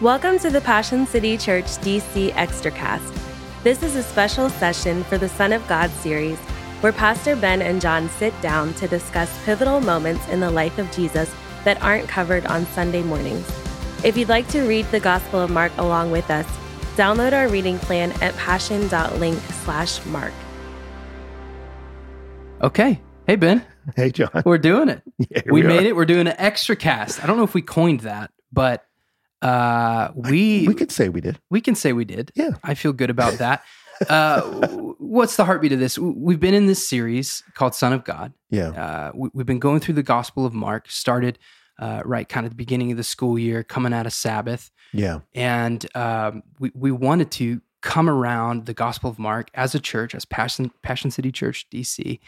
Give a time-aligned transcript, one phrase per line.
[0.00, 3.14] Welcome to the Passion City Church DC Extracast.
[3.62, 6.38] This is a special session for the Son of God series,
[6.80, 10.90] where Pastor Ben and Jon sit down to discuss pivotal moments in the life of
[10.90, 11.30] Jesus
[11.64, 13.46] that aren't covered on Sunday mornings.
[14.02, 16.46] If you'd like to read the Gospel of Mark along with us,
[16.96, 20.32] download our reading plan at passion.link slash mark.
[22.62, 22.98] Okay.
[23.26, 23.66] Hey, Ben.
[23.96, 24.30] Hey, Jon.
[24.46, 25.02] We're doing it.
[25.18, 25.94] Yeah, we we made it.
[25.94, 27.22] We're doing an extra cast.
[27.22, 28.86] I don't know if we coined that, but
[29.42, 31.38] uh, we We could say we did.
[31.50, 32.30] we can say we did.
[32.34, 32.50] Yeah.
[32.62, 33.62] I feel good about that.
[34.08, 34.40] uh,
[34.98, 35.98] what's the heartbeat of this?
[35.98, 38.32] We've been in this series called Son of God.
[38.50, 38.68] Yeah.
[38.70, 40.90] Uh, we, we've been going through the Gospel of Mark.
[40.90, 41.38] Started
[41.78, 45.20] uh, right kind of the beginning of the school year, coming out of Sabbath, Yeah.
[45.34, 50.14] and um, we we wanted to come around the Gospel of Mark as a church,
[50.14, 52.20] as Passion Passion City Church DC.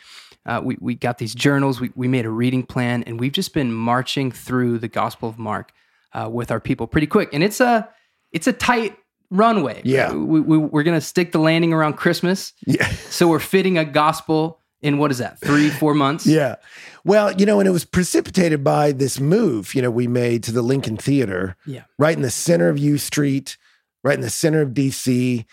[0.47, 1.81] Uh, we we got these journals.
[1.81, 5.39] We we made a reading plan, and we've just been marching through the Gospel of
[5.39, 5.73] Mark
[6.15, 7.31] uh, with our people pretty quick.
[7.33, 7.89] And it's a
[8.33, 8.97] it's a tight
[9.31, 9.81] runway.
[9.85, 10.13] Yeah.
[10.13, 12.87] we, we, we're gonna stick the landing around Christmas, Yeah.
[13.11, 16.27] so we're fitting a gospel in what is that three four months?
[16.27, 16.57] Yeah.
[17.05, 20.53] Well, you know, and it was precipitated by this move, you know, we made to
[20.53, 23.57] the Lincoln Theater, yeah, right in the center of U Street,
[24.05, 25.45] right in the center of DC,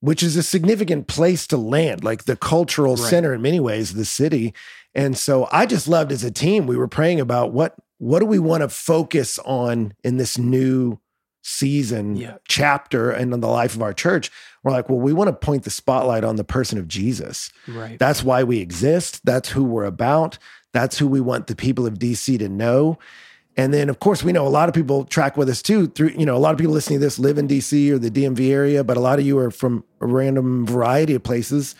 [0.00, 3.10] which is a significant place to land, like the cultural Right.
[3.10, 4.54] center in many ways of the city.
[4.94, 8.26] And so I just loved as a team, we were praying about what what do
[8.26, 10.98] we want to focus on in this new
[11.42, 12.36] season Yeah.
[12.46, 14.30] chapter and in the life of our church.
[14.62, 17.50] We're like, well, we want to point the spotlight on the person of Jesus.
[17.66, 17.98] right.
[17.98, 19.20] That's why we exist.
[19.24, 20.38] That's who we're about.
[20.72, 22.98] That's who we want the people of DC to know.
[23.56, 25.88] And then, of course, we know a lot of people track with us too.
[25.88, 28.10] Through you know, a lot of people listening to this live in DC or the
[28.10, 31.74] DMV area, but a lot of you are from a random variety of places.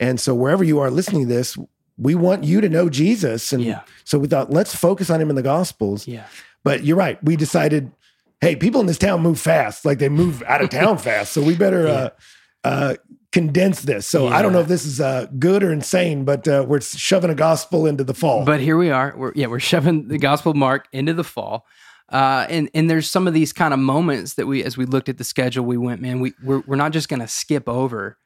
[0.00, 1.58] And so, wherever you are listening to this,
[1.98, 3.52] we want you to know Jesus.
[3.52, 3.80] And Yeah.
[4.04, 6.06] so, we thought, let's focus on him in the Gospels.
[6.06, 6.24] yeah,
[6.64, 7.22] But you're right.
[7.24, 7.90] We decided,
[8.40, 9.84] hey, people in this town move fast.
[9.84, 11.32] Like they move out of town fast.
[11.32, 12.10] So we better uh,
[12.64, 12.94] uh,
[13.32, 14.06] condense this.
[14.06, 17.30] So I don't know if this is uh, good or insane, but uh, we're shoving
[17.30, 18.44] a gospel into the fall.
[18.44, 19.14] But here we are.
[19.16, 21.66] We're yeah, we're shoving the Gospel Mark into the fall.
[22.10, 25.08] Uh, and and there's some of these kind of moments that we, as we looked
[25.10, 28.16] at the schedule, we went, man, we we're, we're not just going to skip over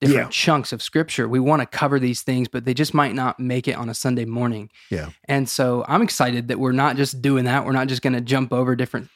[0.00, 0.30] different Yeah.
[0.30, 1.28] chunks of Scripture.
[1.28, 3.94] We want to cover these things, but they just might not make it on a
[3.94, 4.70] Sunday morning.
[4.90, 5.10] yeah.
[5.26, 7.64] And so I'm excited that we're not just doing that.
[7.66, 9.08] We're not just going to jump over different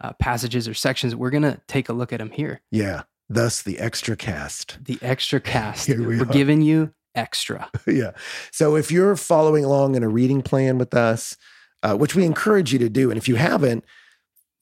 [0.00, 1.14] uh, passages or sections.
[1.14, 2.60] We're going to take a look at them here.
[2.70, 3.02] Yeah.
[3.28, 4.78] Thus the extra cast.
[4.84, 5.86] The extra cast.
[5.86, 6.24] Here we are are.
[6.26, 7.70] giving you extra.
[7.86, 8.10] yeah.
[8.50, 11.36] So if you're following along in a reading plan with us,
[11.84, 13.84] uh, which we encourage you to do, and if you haven't,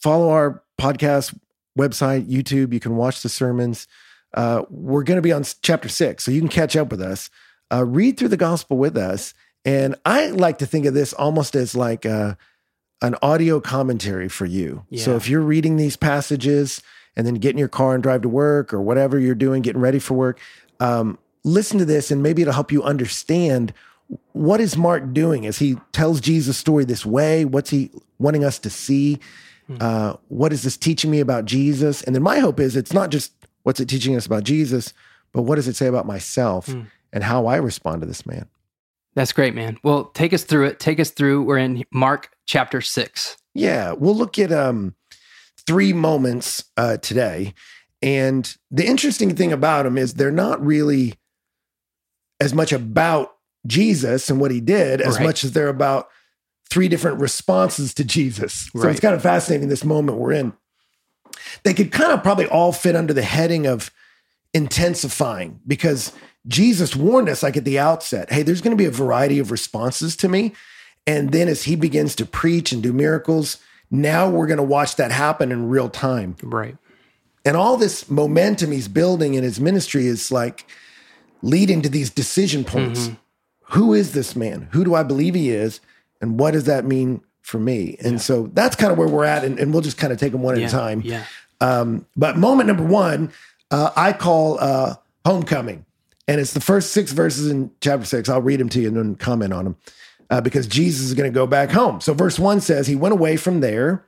[0.02, 1.34] follow our podcast
[1.78, 2.72] website, YouTube.
[2.72, 3.86] You can watch the sermons.
[4.34, 7.30] Uh, we're going to be on chapter six, so you can catch up with us.
[7.72, 11.54] Uh, read through the gospel with us, and I like to think of this almost
[11.54, 12.34] as like uh
[13.02, 14.84] an audio commentary for you.
[15.04, 16.82] So if you're reading these passages
[17.16, 19.80] and then get in your car and drive to work or whatever you're doing, getting
[19.80, 20.38] ready for work,
[20.80, 23.72] um, listen to this and maybe it'll help you understand
[24.32, 27.44] what is Mark doing as he tells Jesus' story this way?
[27.44, 29.18] What's he wanting us to see?
[29.80, 32.02] Uh, what is this teaching me about Jesus?
[32.02, 34.92] And then my hope is it's not just what's it teaching us about Jesus,
[35.32, 36.82] but what does it say about myself Hmm.
[37.12, 38.46] and how I respond to this man?
[39.14, 39.76] That's great, man.
[39.82, 40.78] Well, take us through it.
[40.80, 41.42] Take us through.
[41.42, 43.36] We're in Mark chapter six.
[43.54, 44.94] Yeah, we'll look at um,
[45.66, 47.54] three moments uh, today.
[48.02, 51.14] And the interesting thing about them is they're not really
[52.40, 55.24] as much about Jesus and what he did as Right.
[55.26, 56.08] much as they're about
[56.70, 58.70] three different responses to Jesus.
[58.72, 58.92] So Right.
[58.92, 60.52] it's kind of fascinating this moment we're in.
[61.62, 63.90] They could kind of probably all fit under the heading of
[64.52, 66.12] intensifying because
[66.46, 69.50] Jesus warned us like at the outset, hey, there's going to be a variety of
[69.50, 70.52] responses to me.
[71.06, 73.58] And then as he begins to preach and do miracles,
[73.90, 76.36] now we're going to watch that happen in real time.
[76.42, 76.76] Right.
[77.44, 80.66] And all this momentum he's building in his ministry is like
[81.42, 83.08] leading to these decision points.
[83.08, 83.14] Mm-hmm.
[83.78, 84.68] Who is this man?
[84.72, 85.80] Who do I believe he is?
[86.20, 87.96] And what does that mean for me?
[88.00, 89.44] And so that's kind of where we're at.
[89.44, 90.66] And, and we'll just kind of take them one Yeah.
[90.66, 91.02] at a time.
[91.04, 91.24] Yeah.
[91.60, 93.32] Um, but moment number one,
[93.70, 95.84] uh, I call uh, homecoming,
[96.26, 98.28] and it's the first six verses in chapter six.
[98.28, 99.76] I'll read them to you and then comment on them
[100.30, 102.00] uh, because Jesus is going to go back home.
[102.00, 104.06] So verse one says he went away from there,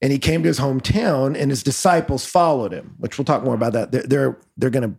[0.00, 2.94] and he came to his hometown, and his disciples followed him.
[2.98, 3.92] Which we'll talk more about that.
[3.92, 4.96] They're they're, they're going to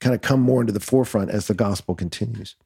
[0.00, 2.56] kind of come more into the forefront as the gospel continues.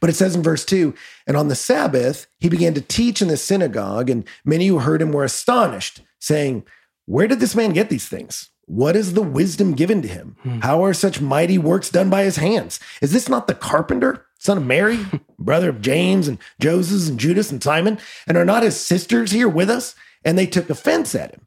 [0.00, 0.94] But it says in verse 2
[1.26, 5.02] And on the Sabbath, he began to teach in the synagogue, and many who heard
[5.02, 6.64] him were astonished, saying,
[7.08, 8.50] Where did this man get these things?
[8.66, 10.36] What is the wisdom given to him?
[10.60, 12.78] How are such mighty works done by his hands?
[13.00, 14.98] Is this not the carpenter, son of Mary,
[15.38, 17.98] brother of James and Joseph and Judas and Simon?
[18.26, 19.94] And are not his sisters here with us?
[20.22, 21.46] And they took offense at him.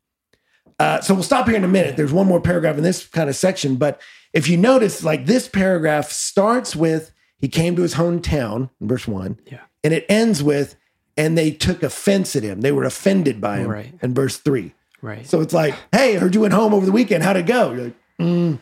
[0.80, 1.96] Uh, so we'll stop here in a minute.
[1.96, 4.02] There's one more paragraph in this kind of section, but
[4.34, 9.08] if you notice, like this paragraph starts with he came to his hometown in verse
[9.08, 9.60] one, Yeah.
[9.84, 10.76] and it ends with
[11.16, 12.62] and they took offense at him.
[12.62, 13.94] They were offended by him Right.
[14.02, 14.74] in verse three.
[15.02, 15.26] Right.
[15.28, 17.24] So it's like, hey, I heard you went home over the weekend.
[17.24, 17.72] How'd it go?
[17.74, 18.60] You're like, mm,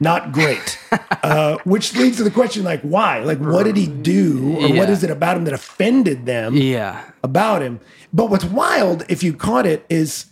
[0.00, 0.78] not great.
[1.22, 3.20] uh, which leads to the question, like, why?
[3.20, 4.90] Like, what did he do, or what Yeah.
[4.90, 6.54] is it about him that offended them?
[6.56, 7.10] yeah.
[7.22, 7.80] about him.
[8.12, 10.26] But what's wild, if you caught it, is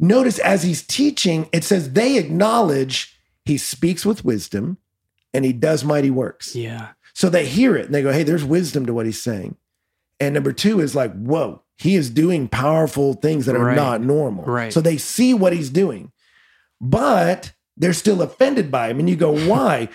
[0.00, 4.78] notice as he's teaching, it says they acknowledge he speaks with wisdom
[5.32, 6.56] and he does mighty works.
[6.56, 6.88] Yeah.
[7.12, 9.56] So they hear it and they go, hey, there's wisdom to what he's saying.
[10.20, 13.76] And number two is like, whoa, he is doing powerful things that are Right.
[13.76, 14.44] not normal.
[14.44, 14.72] Right.
[14.72, 16.12] So they see what he's doing,
[16.80, 18.98] but they're still offended by him.
[19.00, 19.88] And you go, why?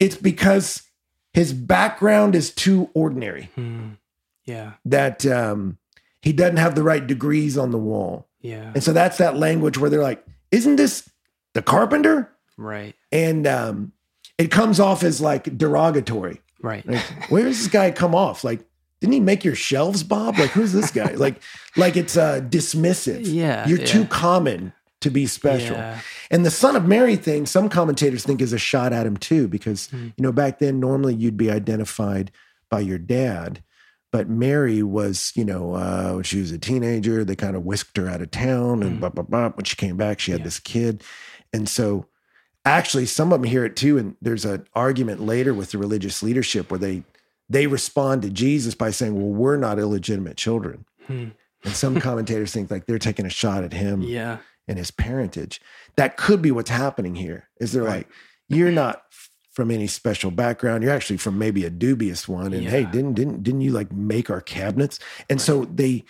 [0.00, 0.82] it's because
[1.32, 3.90] his background is too ordinary Hmm.
[4.44, 4.72] Yeah.
[4.84, 5.78] that um,
[6.22, 8.28] he doesn't have the right degrees on the wall.
[8.40, 8.72] Yeah.
[8.74, 11.08] And so that's that language where they're like, isn't this
[11.54, 12.32] the carpenter?
[12.58, 12.96] Right.
[13.12, 13.92] And um,
[14.38, 16.40] it comes off as like derogatory.
[16.60, 16.84] Right.
[16.84, 18.42] Like, where does this guy come off?
[18.42, 18.64] Like,
[19.02, 20.38] didn't he make your shelves, Bob?
[20.38, 21.12] Like, who's this guy?
[21.14, 21.42] like,
[21.76, 23.22] like it's uh, dismissive.
[23.24, 23.84] Yeah, You're yeah.
[23.86, 25.74] too common to be special.
[25.76, 26.00] Yeah.
[26.30, 29.48] And the son of Mary thing, some commentators think is a shot at him too,
[29.48, 30.10] because Hmm.
[30.16, 32.30] you know back then normally you'd be identified
[32.70, 33.62] by your dad,
[34.12, 37.96] but Mary was, you know, uh, when she was a teenager, they kind of whisked
[37.96, 39.00] her out of town, and Hmm.
[39.00, 39.48] blah, blah, blah.
[39.50, 40.44] when she came back, she had Yeah.
[40.44, 41.02] this kid,
[41.52, 42.06] and so
[42.64, 46.22] actually some of them hear it too, and there's an argument later with the religious
[46.22, 47.02] leadership where they
[47.52, 51.28] they respond to Jesus by saying, "Well, we're not illegitimate children," Hmm.
[51.64, 54.38] and some commentators think like they're taking a shot at him Yeah.
[54.68, 55.60] and his parentage.
[55.96, 57.48] That could be what's happening here.
[57.60, 58.06] Is they're Right.
[58.06, 58.08] like,
[58.48, 59.02] you're not
[59.50, 60.82] from any special background.
[60.82, 62.54] You're actually from maybe a dubious one.
[62.54, 64.98] And hey, didn't didn't didn't you like make our cabinets?
[65.28, 66.04] And so they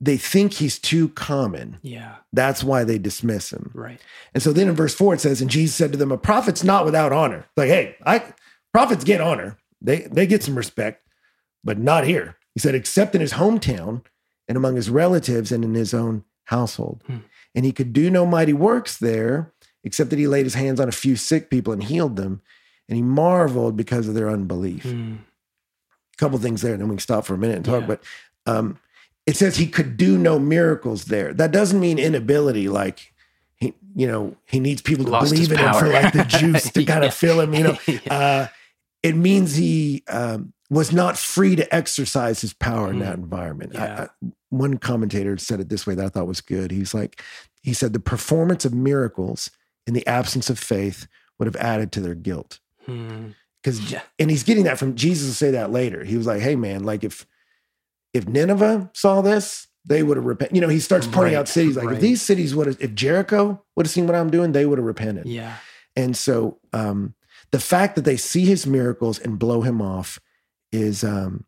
[0.00, 1.78] they think he's too common.
[1.82, 2.16] Yeah.
[2.32, 3.70] That's why they dismiss him.
[3.74, 3.98] Right.
[4.34, 6.62] And so then in verse four it says, and Jesus said to them, a prophet's
[6.62, 7.46] not without honor.
[7.56, 8.22] Like, hey, I
[8.72, 9.56] prophets get honor.
[9.80, 11.06] They they get some respect,
[11.64, 12.36] but not here.
[12.54, 14.02] He said, except in his hometown
[14.48, 17.02] and among his relatives and in his own household.
[17.06, 17.18] Hmm.
[17.54, 19.52] And he could do no mighty works there,
[19.84, 22.40] except that he laid his hands on a few sick people and healed them.
[22.88, 24.84] And he marveled because of their unbelief.
[24.84, 25.14] Hmm.
[26.14, 27.82] A couple things there, and then we can stop for a minute and talk.
[27.82, 27.86] Yeah.
[27.86, 28.02] But
[28.46, 28.78] um,
[29.26, 31.34] it says he could do no miracles there.
[31.34, 33.12] That doesn't mean inability, like
[33.56, 36.70] he, you know, he needs people to Lost believe in him for like the juice
[36.72, 37.08] to kind Yeah.
[37.08, 37.52] of fill him.
[37.54, 37.98] You know, Yeah.
[38.10, 38.46] uh,
[39.06, 43.72] it means he um, was not free to exercise his power in that environment.
[43.74, 44.08] Yeah.
[44.22, 46.70] I, one commentator said it this way that I thought was good.
[46.70, 47.22] He's like,
[47.62, 49.50] he said, the performance of miracles
[49.86, 51.06] in the absence of faith
[51.38, 52.60] would have added to their guilt.
[52.84, 53.28] Hmm.
[53.62, 54.02] Because Yeah.
[54.18, 56.04] and he's getting that from Jesus will say that later.
[56.04, 57.26] He was like, "Hey man, like if
[58.14, 61.48] if Nineveh saw this, they would have repented." You know, he starts pointing Right, out
[61.48, 64.52] cities like if these cities would have, if Jericho would have seen what I'm doing,
[64.52, 65.26] they would have repented.
[65.26, 65.56] Yeah.
[65.96, 67.15] And so um,
[67.50, 70.18] the fact that they see his miracles and blow him off
[70.72, 71.44] is um,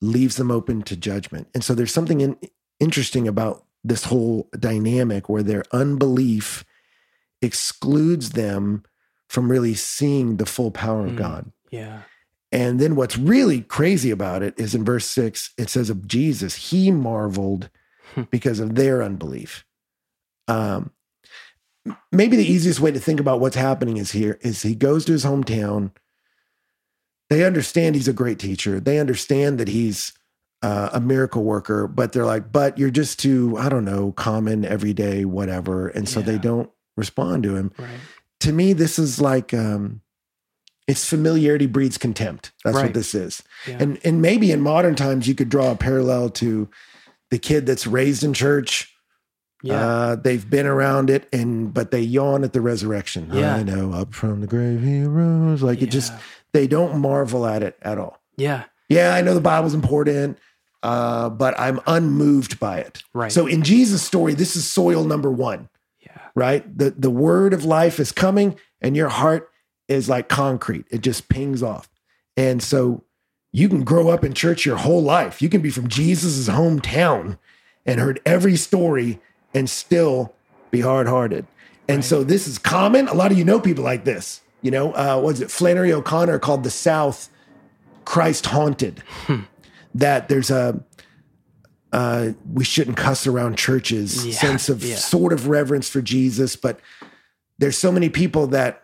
[0.00, 1.48] leaves them open to judgment.
[1.54, 2.36] And so there's something in,
[2.80, 6.64] interesting about this whole dynamic where their unbelief
[7.42, 8.82] excludes them
[9.28, 11.16] from really seeing the full power of Mm.
[11.16, 11.52] God.
[11.70, 12.02] Yeah.
[12.52, 16.70] And then what's really crazy about it is in verse six, it says of Jesus,
[16.70, 17.70] he marveled
[18.14, 18.22] Hmm.
[18.30, 19.64] because of their unbelief.
[20.46, 20.90] Um,
[22.12, 25.12] maybe the easiest way to think about what's happening is here is he goes to
[25.12, 25.90] his hometown.
[27.30, 28.80] They understand he's a great teacher.
[28.80, 30.12] They understand that he's
[30.62, 34.64] uh, a miracle worker, but they're like, but you're just too, I don't know, common,
[34.64, 35.88] everyday, whatever.
[35.88, 37.88] And so they don't respond to him Right.
[38.40, 40.00] to me, this is like um,
[40.86, 42.52] it's familiarity breeds contempt.
[42.64, 43.42] That's what this is.
[43.66, 43.78] Yeah.
[43.80, 46.68] And and maybe in modern times you could draw a parallel to
[47.30, 48.93] the kid that's raised in church.
[49.64, 49.86] Yeah.
[49.86, 53.30] Uh, they've been around it, and but they yawn at the resurrection.
[53.32, 53.54] Yeah.
[53.56, 55.62] I know, up from the grave he rose.
[55.62, 56.12] Like it just
[56.52, 58.20] they don't marvel at it at all.
[58.36, 58.64] Yeah.
[58.88, 60.38] Yeah, I know the Bible's important,
[60.82, 63.02] uh, but I'm unmoved by it.
[63.14, 63.32] Right.
[63.32, 65.68] So in Jesus' story, this is soil number one
[66.04, 66.18] Yeah.
[66.34, 66.78] right?
[66.78, 69.50] The the word of life is coming and your heart
[69.88, 70.84] is like concrete.
[70.90, 71.88] It just pings off.
[72.36, 73.04] And so
[73.52, 75.40] you can grow up in church your whole life.
[75.40, 77.38] You can be from Jesus' hometown
[77.86, 79.20] and heard every story
[79.54, 80.34] and still
[80.70, 81.46] be hard-hearted.
[81.88, 82.04] And Right.
[82.04, 83.08] so this is common.
[83.08, 84.40] A lot of you know people like this.
[84.62, 87.28] You know, uh, was it Flannery O'Connor called the South
[88.04, 89.02] Christ haunted?
[89.94, 90.82] That there's a
[91.92, 94.96] uh, we shouldn't cuss around churches Yeah, sense of yeah.
[94.96, 96.80] sort of reverence for Jesus, but
[97.58, 98.82] there's so many people that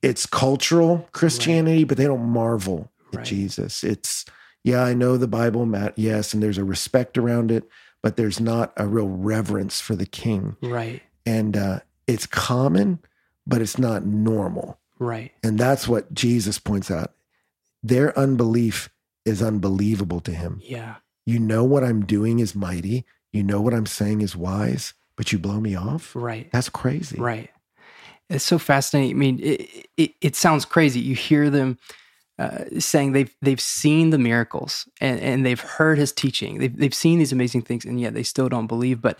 [0.00, 3.26] it's cultural Christianity, but they don't marvel at Right.
[3.26, 3.82] Jesus.
[3.82, 4.24] It's
[4.62, 5.94] yeah, I know the Bible, Matt.
[5.98, 7.64] Yes, and there's a respect around it,
[8.06, 10.56] but there's not a real reverence for the king.
[10.62, 11.02] Right.
[11.26, 13.00] And uh, it's common,
[13.48, 14.78] but it's not normal.
[15.00, 15.32] Right.
[15.42, 17.14] And that's what Jesus points out.
[17.82, 18.90] Their unbelief
[19.24, 20.60] is unbelievable to him.
[20.62, 20.98] Yeah.
[21.24, 23.04] You know what I'm doing is mighty.
[23.32, 26.14] You know what I'm saying is wise, but you blow me off?
[26.14, 26.48] Right.
[26.52, 27.18] That's crazy.
[27.18, 27.50] Right.
[28.30, 29.16] It's so fascinating.
[29.16, 31.00] I mean, it, it, it sounds crazy.
[31.00, 31.76] You hear them
[32.38, 36.58] uh, saying they've they've seen the miracles and, and they've heard his teaching.
[36.58, 39.00] They've they've seen these amazing things, and yet they still don't believe.
[39.00, 39.18] But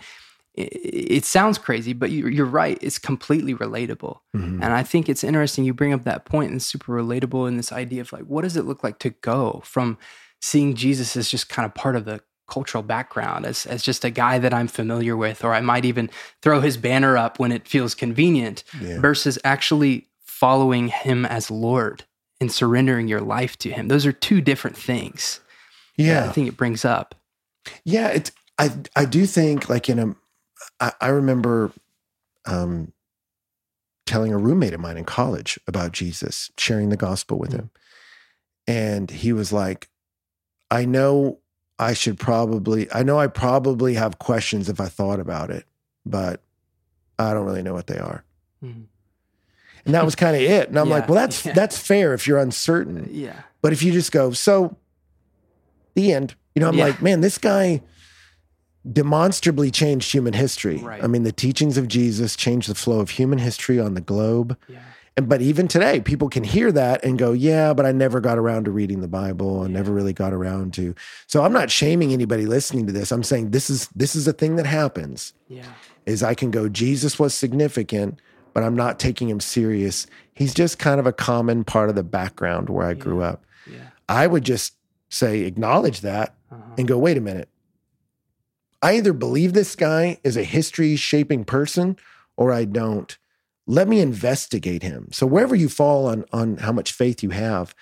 [0.55, 2.79] it, it sounds crazy, but you, you're right.
[2.81, 4.63] It's completely relatable, Mhm.
[4.63, 5.65] and I think it's interesting.
[5.65, 8.43] You bring up that point, and it's super relatable in this idea of like, what
[8.43, 9.99] does it look like to go from
[10.41, 14.11] seeing Jesus as just kind of part of the cultural background as, as just a
[14.11, 16.09] guy that I'm familiar with, or I might even
[16.43, 19.01] throw his banner up when it feels convenient Yeah.
[19.01, 22.05] versus actually following him as Lord
[22.41, 23.89] and surrendering your life to him.
[23.89, 25.41] Those are two different things.
[25.97, 26.29] Yeah.
[26.29, 27.15] I think it brings up.
[27.85, 30.15] Yeah, it's I I do think like in a
[30.81, 31.73] I, I remember
[32.45, 32.93] um
[34.07, 37.71] telling a roommate of mine in college about Jesus, sharing the gospel with him.
[38.69, 39.89] And he was like,
[40.71, 41.41] I know
[41.79, 45.65] I should probably I know I probably have questions if I thought about it,
[46.05, 46.41] but
[47.19, 48.25] I don't really know what they are.
[48.63, 48.87] Mhm.
[49.87, 50.69] And that was kind of it.
[50.69, 51.53] And I'm like, well, that's yeah.
[51.55, 53.09] that's fair if you're uncertain.
[53.11, 53.41] Yeah.
[53.63, 54.77] But if you just go, so
[55.95, 56.85] the end, you know, I'm Yeah.
[56.87, 57.83] like, man, this guy
[58.91, 60.77] demonstrably changed human history.
[60.79, 61.03] Right.
[61.03, 64.57] I mean, the teachings of Jesus changed the flow of human history on the globe.
[64.69, 64.79] Yeah.
[65.17, 68.37] And but even today, people can hear that and go, yeah, but I never got
[68.39, 69.61] around to reading the Bible.
[69.63, 69.73] I Yeah.
[69.73, 70.95] never really got around to.
[71.27, 73.11] So I'm not shaming anybody listening to this.
[73.11, 75.33] I'm saying this is this is a thing that happens.
[75.49, 75.65] Yeah.
[76.05, 78.21] Is I can go, Jesus was significant,
[78.57, 80.07] but I'm not taking him serious.
[80.33, 83.45] He's just kind of a common part of the background where I grew up.
[83.71, 83.89] Yeah.
[84.09, 84.73] I would just
[85.11, 86.63] say, acknowledge that Uh-huh.
[86.79, 87.51] and go, wait a minute.
[88.81, 91.99] I either believe this guy is a history shaping person
[92.39, 93.19] or I don't.
[93.67, 95.09] Let me investigate him.
[95.13, 97.75] So wherever you fall on on how much faith you have,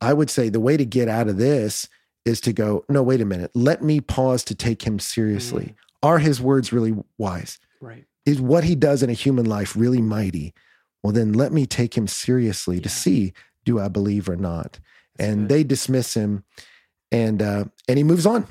[0.00, 1.88] I would say the way to get out of this
[2.24, 3.50] is to go, no, wait a minute.
[3.52, 5.74] Let me pause to take him seriously.
[6.04, 7.58] Are his words really wise?
[7.80, 8.04] Right.
[8.30, 10.54] Is what he does in a human life really mighty?
[11.02, 13.32] Well, then let me take him seriously to see
[13.64, 14.78] do I believe or not.
[15.16, 15.48] That's and good.
[15.48, 16.44] they dismiss him
[17.10, 18.46] and uh and he moves on.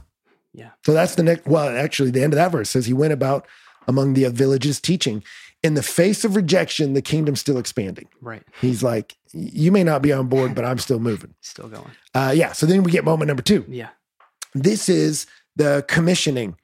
[0.53, 0.71] Yeah.
[0.86, 3.45] So that's the next well, actually the end of that verse says he went about
[3.88, 5.24] among the villages teaching.
[5.62, 8.07] In the face of rejection, the kingdom's still expanding.
[8.21, 8.43] Right.
[8.62, 11.33] He's like, you may not be on board, but I'm still moving.
[11.41, 11.91] Still going.
[12.13, 12.51] Uh yeah.
[12.53, 13.89] So then we get moment number two Yeah.
[14.55, 16.55] this is the commissioning.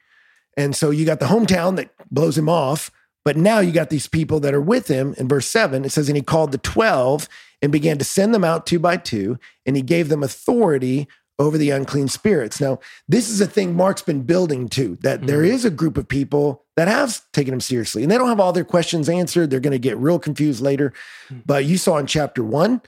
[0.57, 2.89] And so you got the hometown that blows him off,
[3.25, 5.13] but now you got these people that are with him.
[5.17, 7.27] In verse seven, it says, And he called the 12
[7.61, 11.57] and began to send them out two by two, and he gave them authority over
[11.57, 12.61] the unclean spirits.
[12.61, 12.79] Now,
[13.09, 15.49] this is a thing Mark's been building to that there Mhm.
[15.49, 18.53] is a group of people that have taken him seriously, and they don't have all
[18.53, 19.49] their questions answered.
[19.49, 20.93] They're going to get real confused later.
[21.29, 21.41] Mhm.
[21.45, 22.81] But you saw in chapter one,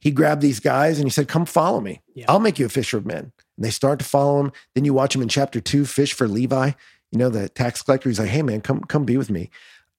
[0.00, 2.00] he grabbed these guys and he said, Come follow me.
[2.14, 2.24] Yeah.
[2.28, 3.32] I'll make you a fisher of men.
[3.58, 4.52] And they start to follow him.
[4.74, 6.70] Then you watch him in chapter two, fish for Levi.
[7.12, 8.08] You know, the tax collector.
[8.08, 9.50] He's like, hey man, come, come be with me.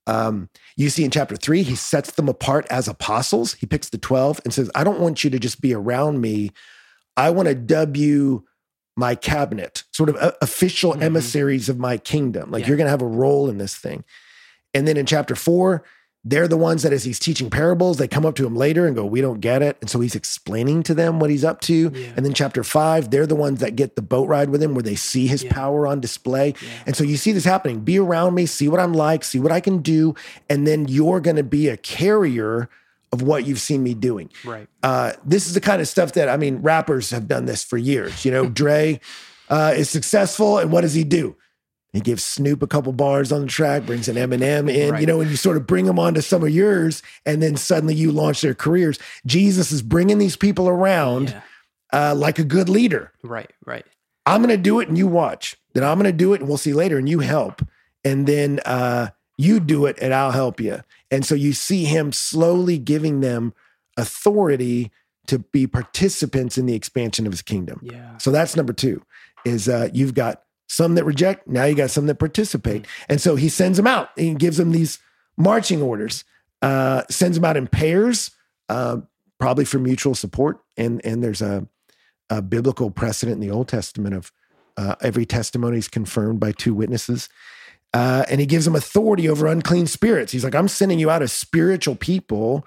[0.08, 3.54] Um, you see in chapter three, he sets them apart as apostles.
[3.54, 6.52] He picks the 12 and says, I don't want you to just be around me.
[7.16, 8.46] I want to dub you
[8.98, 11.04] my cabinet, sort of uh, official Mhm.
[11.04, 12.52] emissaries of my kingdom.
[12.52, 12.70] Like Yeah.
[12.70, 14.04] you're going to have a role in this thing.
[14.74, 15.84] And then in chapter four,
[16.26, 18.96] they're the ones that as he's teaching parables, they come up to him later and
[18.96, 19.78] go, We don't get it.
[19.82, 21.92] And so he's explaining to them what he's up to.
[21.94, 22.14] Yeah.
[22.16, 24.84] And then chapter five, they're the ones that get the boat ride with him where
[24.84, 25.52] they see his Yeah.
[25.54, 26.54] power on display.
[26.62, 26.70] Yeah.
[26.86, 27.82] And so you see this happening.
[27.82, 30.16] Be around me, see what I'm like, see what I can do.
[30.50, 32.70] And then you're going to be a carrier
[33.12, 34.30] of what you've seen me doing.
[34.46, 34.68] Right.
[34.82, 37.78] Uh, this is the kind of stuff that, I mean, rappers have done this for
[37.78, 38.24] years.
[38.26, 39.00] You know, Dre
[39.50, 40.58] uh, is successful.
[40.58, 41.36] And what does he do?
[41.94, 45.00] He gives Snoop a couple bars on the track, brings an Eminem in, Right.
[45.02, 47.94] you know, and you sort of bring them onto some of yours, and then suddenly
[47.94, 48.98] you launch their careers.
[49.26, 51.42] Jesus is bringing these people around Yeah.
[52.12, 53.12] uh, like a good leader.
[53.24, 53.52] Right.
[53.66, 53.86] Right.
[54.26, 55.56] I'm going to do it and you watch.
[55.74, 57.62] Then I'm going to do it and we'll see later and you help.
[58.04, 60.82] And then uh, you do it and I'll help you.
[61.12, 63.54] And so you see him slowly giving them
[63.98, 64.92] authority
[65.28, 67.80] to be participants in the expansion of his kingdom.
[67.84, 68.18] Yeah.
[68.18, 69.04] So that's number two
[69.46, 70.43] is uh, you've got
[70.74, 71.48] some that reject.
[71.48, 72.88] Now you got some that participate.
[73.08, 74.10] And so he sends them out.
[74.16, 74.98] He gives them these
[75.38, 76.24] marching orders,
[76.62, 78.32] uh, sends them out in pairs,
[78.70, 78.98] uh,
[79.40, 80.60] probably for mutual support.
[80.78, 81.68] And, and there's a,
[82.30, 84.32] a biblical precedent in the Old Testament of
[84.78, 87.30] uh, every testimony is confirmed by two witnesses.
[87.94, 90.32] Uh, and he gives them authority over unclean spirits.
[90.32, 92.66] He's like, I'm sending you out as spiritual people.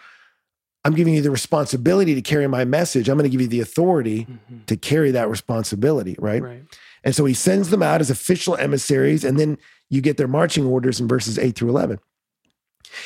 [0.85, 3.09] I'm giving you the responsibility to carry my message.
[3.09, 4.67] I'm going to give you the authority Mhm.
[4.67, 6.41] to carry that responsibility, right?
[6.41, 6.63] Right.
[7.07, 9.59] And so he sends them out as official emissaries, and then
[9.89, 12.01] you get their marching orders in verses 8 through 11.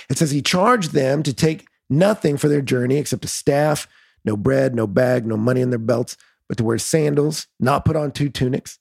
[0.08, 3.86] It says he charged them to take nothing for their journey except a staff,
[4.24, 6.16] no bread, no bag, no money in their belts,
[6.48, 8.78] but to wear sandals, not put on two tunics.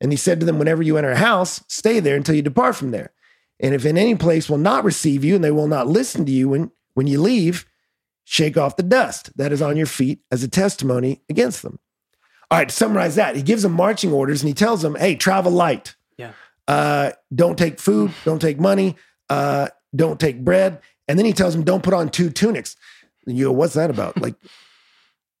[0.00, 2.76] And he said to them, Whenever you enter a house, stay there until you depart
[2.76, 3.12] from there.
[3.58, 6.32] And if in any place will not receive you and they will not listen to
[6.32, 7.66] you when, when you leave,
[8.22, 11.80] shake off the dust that is on your feet as a testimony against them.
[12.52, 15.16] All right, to summarize that, he gives them marching orders and he tells them, hey,
[15.16, 15.94] travel light.
[16.18, 16.32] Yeah.
[16.68, 18.96] Uh, don't take food, don't take money,
[19.30, 20.80] uh, don't take bread.
[21.08, 22.76] And then he tells them, don't put on two tunics.
[23.26, 24.16] And you go, what's that about?
[24.20, 24.34] like,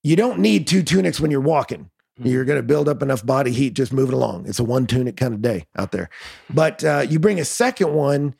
[0.02, 1.90] you don't need two tunics when you're walking.
[2.18, 2.30] Mhm.
[2.30, 4.46] You're going to build up enough body heat just moving along.
[4.48, 6.08] It's a one tunic kind of day out there.
[6.48, 8.34] But uh, you bring a second one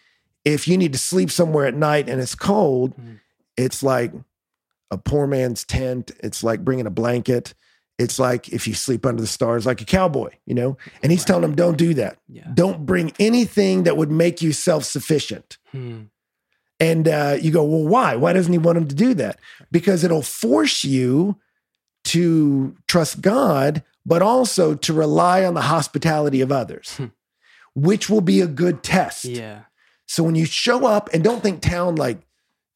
[0.47, 2.97] if you need to sleep somewhere at night and it's cold.
[2.97, 3.21] Mhm.
[3.59, 4.12] It's like
[4.91, 6.11] a poor man's tent.
[6.21, 7.52] It's like bringing a blanket.
[7.99, 10.76] It's like if you sleep under the stars, like a cowboy, you know?
[11.02, 11.26] And he's Right.
[11.28, 12.18] telling them, don't do that.
[12.28, 12.49] Yeah.
[12.54, 15.58] Don't bring anything that would make you self sufficient.
[15.70, 16.02] Hmm.
[16.80, 18.16] And uh, you go, well, why?
[18.16, 19.38] Why doesn't he want him to do that?
[19.70, 21.38] Because it'll force you
[22.06, 27.06] to trust God, but also to rely on the hospitality of others, Hmm.
[27.75, 29.25] which will be a good test.
[29.26, 29.61] Yeah.
[30.06, 32.20] So when you show up, and don't think town like,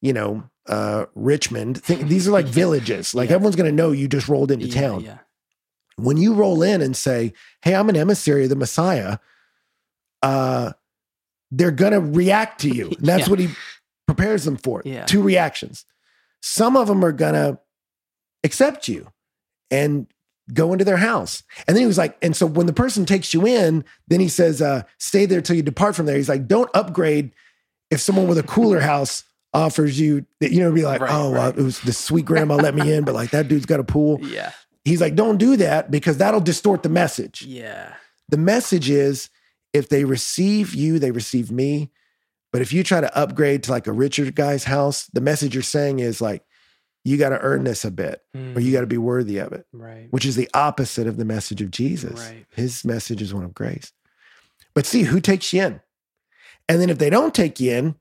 [0.00, 1.82] you know, uh, Richmond.
[1.82, 3.14] Think these are like villages.
[3.14, 3.36] Like Yeah.
[3.36, 5.00] everyone's going to know you just rolled into Yeah, town.
[5.02, 5.18] Yeah.
[5.96, 7.32] When you roll in and say,
[7.62, 9.18] "Hey, I'm an emissary of the Messiah,"
[10.22, 10.72] uh,
[11.50, 12.88] they're going to react to you.
[12.88, 13.48] And that's what he
[14.06, 14.82] prepares them for.
[14.84, 15.04] Yeah.
[15.04, 15.84] Two reactions.
[16.42, 17.58] Some of them are going to
[18.44, 19.08] accept you
[19.70, 20.06] and
[20.52, 21.42] go into their house.
[21.66, 24.28] And then he was like, and so when the person takes you in, then he
[24.28, 26.16] says, uh, stay there till you depart from there.
[26.16, 27.32] He's like, don't upgrade
[27.90, 29.24] if someone with a cooler house
[29.54, 31.58] offers you, that you know, be like, Right, oh, uh, right.
[31.58, 34.18] it was the sweet grandma let me in, but like that dude's got a pool.
[34.22, 34.52] Yeah.
[34.84, 37.42] He's like, don't do that because that'll distort the message.
[37.42, 37.94] Yeah.
[38.28, 39.30] The message is
[39.72, 41.90] if they receive you, they receive me.
[42.52, 45.62] But if you try to upgrade to like a richer guy's house, the message you're
[45.62, 46.44] saying is like,
[47.04, 49.64] you got to earn this a bit or you got to be worthy of it,
[49.72, 50.08] Right.
[50.10, 52.18] which is the opposite of the message of Jesus.
[52.18, 52.46] Right.
[52.54, 53.92] His message is one of grace.
[54.74, 55.80] But see who takes you in.
[56.68, 57.94] And then if they don't take you in,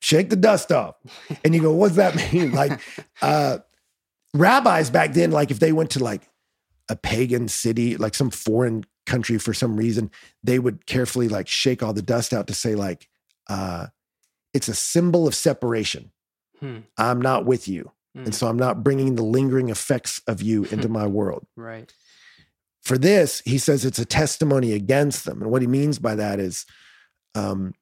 [0.00, 0.96] shake the dust off.
[1.44, 2.52] And you go, what's that mean?
[2.60, 2.80] Like
[3.22, 3.58] uh
[4.34, 6.28] rabbis back then, like if they went to like
[6.88, 10.10] a pagan city, like some foreign country for some reason,
[10.42, 13.08] they would carefully like shake all the dust out to say, like,
[13.48, 13.86] uh,
[14.52, 16.10] it's a symbol of separation.
[16.58, 16.78] Hmm.
[16.96, 17.92] I'm not with you.
[18.16, 18.26] Mm.
[18.26, 21.46] And so I'm not bringing the lingering effects of you into my world.
[21.56, 21.92] Right.
[22.82, 25.42] For this, he says it's a testimony against them.
[25.42, 26.66] And what he means by that is
[27.34, 27.74] um,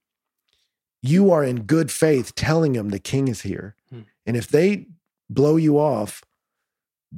[1.03, 3.75] you are in good faith telling them the king is here.
[3.91, 4.01] Hmm.
[4.27, 4.87] And if they
[5.31, 6.23] blow you off,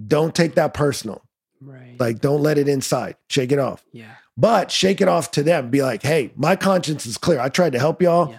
[0.06, 1.22] don't take that personal.
[1.60, 1.96] Right.
[1.98, 3.16] Like, don't let it inside.
[3.28, 3.84] Shake it off.
[3.92, 4.14] yeah.
[4.36, 5.68] But shake it off to them.
[5.68, 7.38] Be like, hey, my conscience is clear.
[7.40, 8.30] I tried to help y'all.
[8.30, 8.38] Yeah.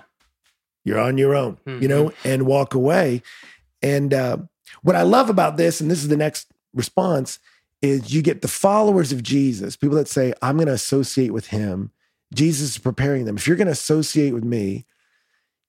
[0.83, 1.89] You're on your own, you Mhm.
[1.89, 3.21] know, and walk away.
[3.83, 4.37] And uh,
[4.81, 7.37] what I love about this, and this is the next response,
[7.83, 11.47] is you get the followers of Jesus, people that say, I'm going to associate with
[11.47, 11.91] him.
[12.33, 13.37] Jesus is preparing them.
[13.37, 14.85] If you're going to associate with me,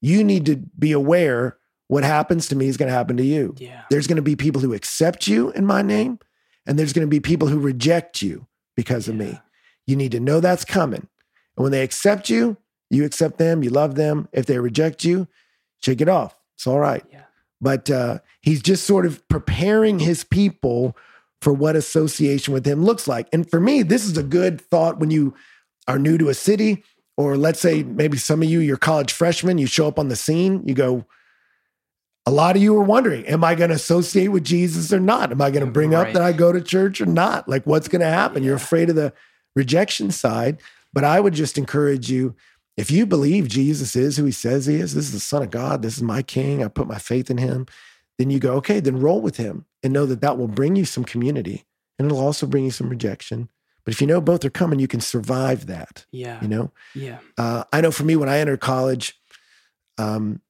[0.02, 1.56] you need to be aware
[1.88, 3.54] what happens to me is going to happen to you.
[3.58, 3.82] Yeah.
[3.88, 6.18] There's going to be people who accept you in my name,
[6.66, 9.40] and there's going to be people who reject you because of me.
[9.86, 11.06] You need to know that's coming.
[11.56, 12.56] And when they accept you,
[12.90, 14.28] you accept them, you love them.
[14.32, 15.28] If they reject you,
[15.82, 16.38] shake it off.
[16.56, 17.04] It's all right.
[17.10, 17.22] Yeah.
[17.60, 20.96] But uh, he's just sort of preparing his people
[21.40, 23.28] for what association with him looks like.
[23.32, 25.34] And for me, this is a good thought when you
[25.88, 26.84] are new to a city,
[27.22, 30.16] or let's say maybe some of you, you're college freshmen, you show up on the
[30.16, 31.06] scene, you go,
[32.26, 35.32] a lot of you are wondering, am I going to associate with Jesus or not?
[35.32, 37.48] Am I going to bring up that I go to church or not?
[37.48, 38.42] Like, what's going to happen?
[38.44, 39.12] You're afraid of the
[39.56, 40.60] rejection side.
[40.92, 42.36] But I would just encourage you
[42.76, 45.50] if you believe Jesus is who he says he is, this is the Son of
[45.50, 47.66] God, this is my King, I put my faith in him,
[48.18, 50.84] then you go, okay, then roll with him and know that that will bring you
[50.84, 51.64] some community
[51.98, 53.48] and it'll also bring you some rejection.
[53.84, 56.40] But if you know both are coming, you can survive that, Yeah.
[56.40, 56.70] you know?
[56.94, 57.18] Yeah.
[57.36, 59.18] Uh, I know for me, when I entered college,
[59.98, 60.40] um,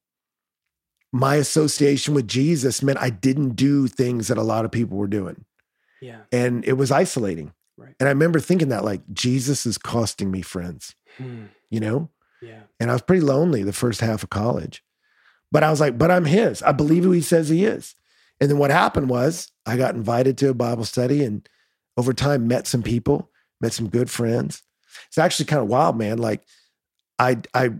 [1.11, 5.07] my association with Jesus meant I didn't do things that a lot of people were
[5.07, 5.45] doing.
[6.01, 6.21] Yeah.
[6.31, 7.53] And it was isolating.
[7.77, 7.95] Right.
[7.99, 11.45] And I remember thinking that, like, Jesus is costing me friends, Hmm.
[11.69, 12.09] you know?
[12.41, 12.63] Yeah.
[12.79, 14.83] And I was pretty lonely the first half of college.
[15.51, 16.61] But I was like, but I'm his.
[16.63, 17.95] I believe who he says he is.
[18.41, 21.47] And then what happened was I got invited to a Bible study and
[21.97, 23.29] over time met some people,
[23.61, 24.63] met some good friends.
[25.07, 26.17] It's actually kind of wild, man.
[26.17, 26.43] Like
[27.19, 27.71] I I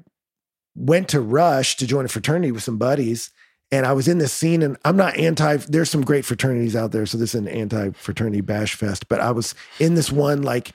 [0.76, 3.32] went to Rush to join a fraternity with some buddies.
[3.71, 5.56] And I was in this scene, and I'm not anti.
[5.58, 9.08] There's some great fraternities out there, so this is an anti-fraternity bash fest.
[9.08, 10.73] But I was in this one like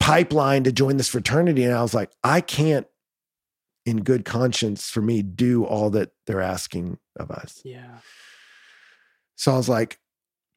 [0.00, 1.64] pipeline to join this fraternity.
[1.64, 2.86] And I was like, I can't,
[3.86, 7.62] in good conscience, for me, do all that they're asking of us.
[7.64, 8.00] Yeah.
[9.36, 9.98] So I was like,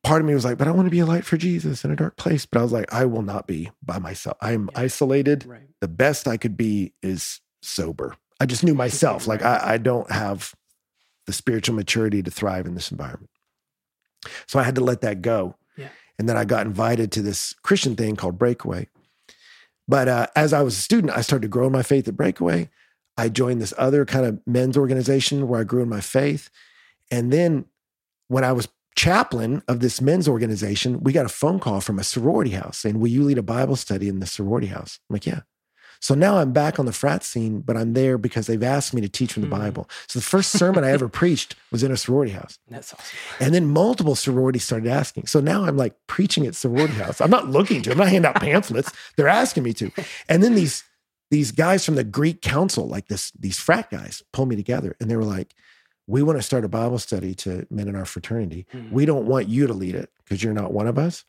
[0.04, 1.92] part of me was like, but I want to be a light for Jesus in
[1.92, 2.46] a dark place.
[2.46, 4.38] But I was like, I will not be by myself.
[4.42, 4.82] I'm Yeah.
[4.82, 5.46] isolated.
[5.46, 5.68] Right.
[5.82, 8.16] The best I could be is sober.
[8.40, 9.28] I just knew myself.
[9.28, 10.54] Like I, I don't have
[11.26, 13.30] the spiritual maturity to thrive in this environment.
[14.48, 15.56] So I had to let that go.
[15.76, 15.90] Yeah.
[16.18, 18.88] And then I got invited to this Christian thing called Breakaway.
[19.88, 22.18] But uh, as I was a student, I started to grow in my faith at
[22.18, 22.70] Breakaway.
[23.18, 26.50] I joined this other kind of men's organization where I grew in my faith.
[27.10, 27.66] And then
[28.28, 32.04] when I was chaplain of this men's organization, we got a phone call from a
[32.04, 35.00] sorority house saying, Will you lead a Bible study in the sorority house?
[35.10, 35.42] I'm like, Yeah.
[36.00, 39.02] So now I'm back on the frat scene, but I'm there because they've asked me
[39.02, 39.60] to teach from the Mm.
[39.60, 39.90] Bible.
[40.08, 42.60] So the first sermon I ever preached was in a sorority house.
[42.70, 43.18] That's awesome.
[43.40, 45.26] And then multiple sororities started asking.
[45.26, 47.20] So now I'm like preaching at sorority house.
[47.20, 48.92] I'm not looking to, I'm not handing out pamphlets.
[49.16, 49.92] They're asking me to.
[50.30, 50.84] And then these
[51.32, 55.10] these guys from the Greek council, like this, these frat guys, pulled me together and
[55.12, 55.54] they were like,
[56.08, 58.66] We want to start a Bible study to men in our fraternity.
[58.72, 58.92] Hmm.
[58.92, 61.26] We don't want you to lead it because you're not one of us,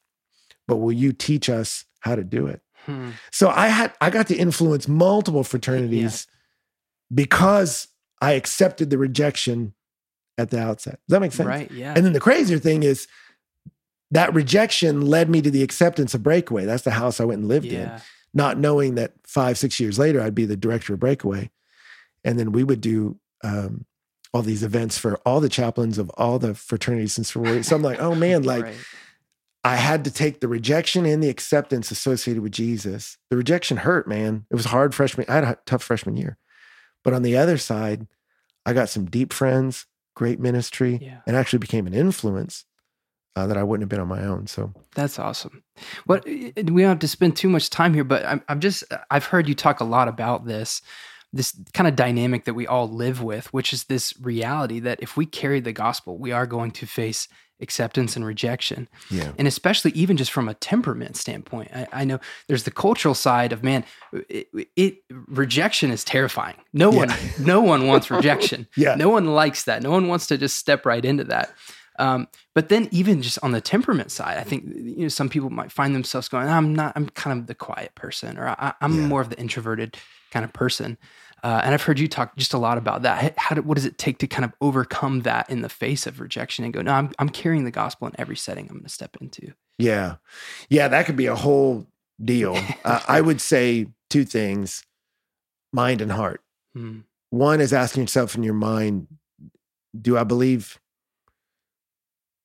[0.67, 2.63] but will you teach us how to do it?
[2.87, 3.11] Hmm.
[3.33, 6.27] So I had I got to influence multiple fraternities
[7.13, 7.89] because
[8.21, 9.75] I accepted the rejection
[10.37, 11.01] at the outset.
[11.09, 11.49] Does that make sense?
[11.49, 11.71] Right.
[11.71, 11.95] Yeah.
[11.97, 13.09] And then the crazier thing is
[14.11, 16.65] that rejection led me to the acceptance of Breakaway.
[16.65, 17.91] That's the house I went and lived in,
[18.33, 21.51] not knowing that five, six years later, I'd be the director of Breakaway.
[22.25, 23.85] And then we would do um,
[24.33, 27.67] all these events for all the chaplains of all the fraternities and sororities.
[27.69, 28.77] So I'm like, oh man, like right.
[29.65, 33.19] I had to take the rejection and the acceptance associated with Jesus.
[33.31, 34.47] The rejection hurt, man.
[34.51, 35.27] It was hard freshman.
[35.29, 36.39] I had a tough freshman year.
[37.05, 38.07] But on the other side,
[38.67, 41.21] I got some deep friends, great ministry, Yeah.
[41.27, 42.65] and actually became an influence
[43.37, 44.47] uh, that I wouldn't have been on my own.
[44.47, 45.63] So That's awesome.
[46.07, 49.27] What we don't have to spend too much time here, but I'm, I'm just I've
[49.27, 50.83] heard you talk a lot about this,
[51.33, 55.17] this kind of dynamic that we all live with, which is this reality that if
[55.17, 57.29] we carry the gospel, we are going to face
[57.61, 61.69] acceptance and rejection, yeah, and especially even just from a temperament standpoint.
[61.75, 66.55] I, I know there's the cultural side of man, it, it rejection is terrifying.
[66.73, 68.69] No one, no one wants rejection.
[68.77, 69.83] yeah, No one likes that.
[69.83, 71.53] No one wants to just step right into that.
[71.99, 75.51] Um, but then even just on the temperament side, I think you know some people
[75.51, 76.93] might find themselves going, "I'm not.
[76.97, 79.07] I'm kind of the quiet person, or I, I'm Yeah.
[79.07, 79.97] more of the introverted
[80.31, 80.97] kind of person."
[81.43, 83.35] Uh, and I've heard you talk just a lot about that.
[83.39, 86.19] How do, what does it take to kind of overcome that in the face of
[86.21, 88.89] rejection and go, "No, I'm I'm carrying the gospel in every setting I'm going to
[88.89, 90.17] step into." yeah,
[90.69, 90.89] yeah.
[90.89, 91.87] That could be a whole
[92.23, 92.57] deal.
[92.85, 94.83] uh, I would say two things:
[95.73, 96.43] mind and heart.
[96.75, 97.01] Hmm.
[97.31, 99.07] One is asking yourself in your mind,
[100.01, 100.81] do I believe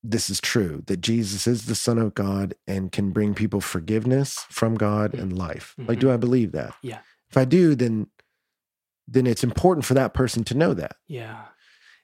[0.04, 4.46] this is true that Jesus is the Son of God and can bring people forgiveness
[4.50, 5.76] from God and life?
[5.78, 6.72] Like, do I believe that?
[6.72, 6.88] Mm-hmm.
[6.90, 7.00] Yeah.
[7.30, 8.08] If I do, then
[9.08, 10.96] then it's important for that person to know that.
[11.08, 11.46] Yeah.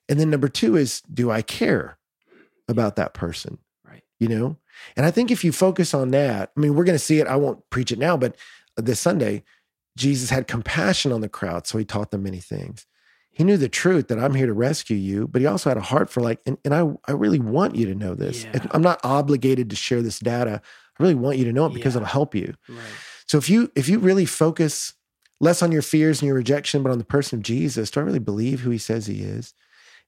[0.07, 1.97] And then number two is, do I care
[2.67, 3.57] about that person?
[3.87, 4.03] Right.
[4.19, 4.57] You know?
[4.97, 7.27] And I think if you focus on that, I mean, we're going to see it.
[7.27, 8.35] I won't preach it now, but
[8.75, 9.43] this Sunday,
[9.97, 11.67] Jesus had compassion on the crowd.
[11.67, 12.85] So he taught them many things.
[13.39, 15.81] He knew the truth that I'm here to rescue you, but he also had a
[15.81, 18.45] heart for like, and, and I, I really want you to know this.
[18.53, 18.59] Yeah.
[18.71, 20.61] I'm not obligated to share this data.
[20.99, 21.99] I really want you to know it because Yeah.
[22.01, 22.53] it'll help you.
[22.67, 22.83] Right.
[23.27, 24.93] So if you if you really focus
[25.39, 28.03] less on your fears and your rejection, but on the person of Jesus, do I
[28.03, 29.53] really believe who he says he is?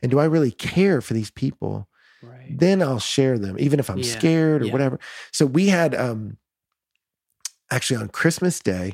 [0.02, 1.88] And do I really care for these people?
[2.22, 2.60] Right.
[2.60, 4.12] Then I'll share them, even if I'm Yeah.
[4.20, 5.00] scared or whatever.
[5.32, 6.38] So we had um
[7.70, 8.94] actually on Christmas Day,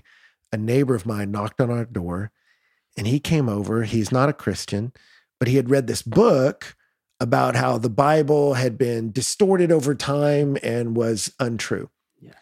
[0.51, 2.31] a neighbor of mine knocked on our door
[2.97, 3.83] and he came over.
[3.83, 4.91] He's not a Christian,
[5.39, 6.75] but he had read this book
[7.19, 11.89] about how the Bible had been distorted over time and was untrue.
[12.19, 12.33] Yeah.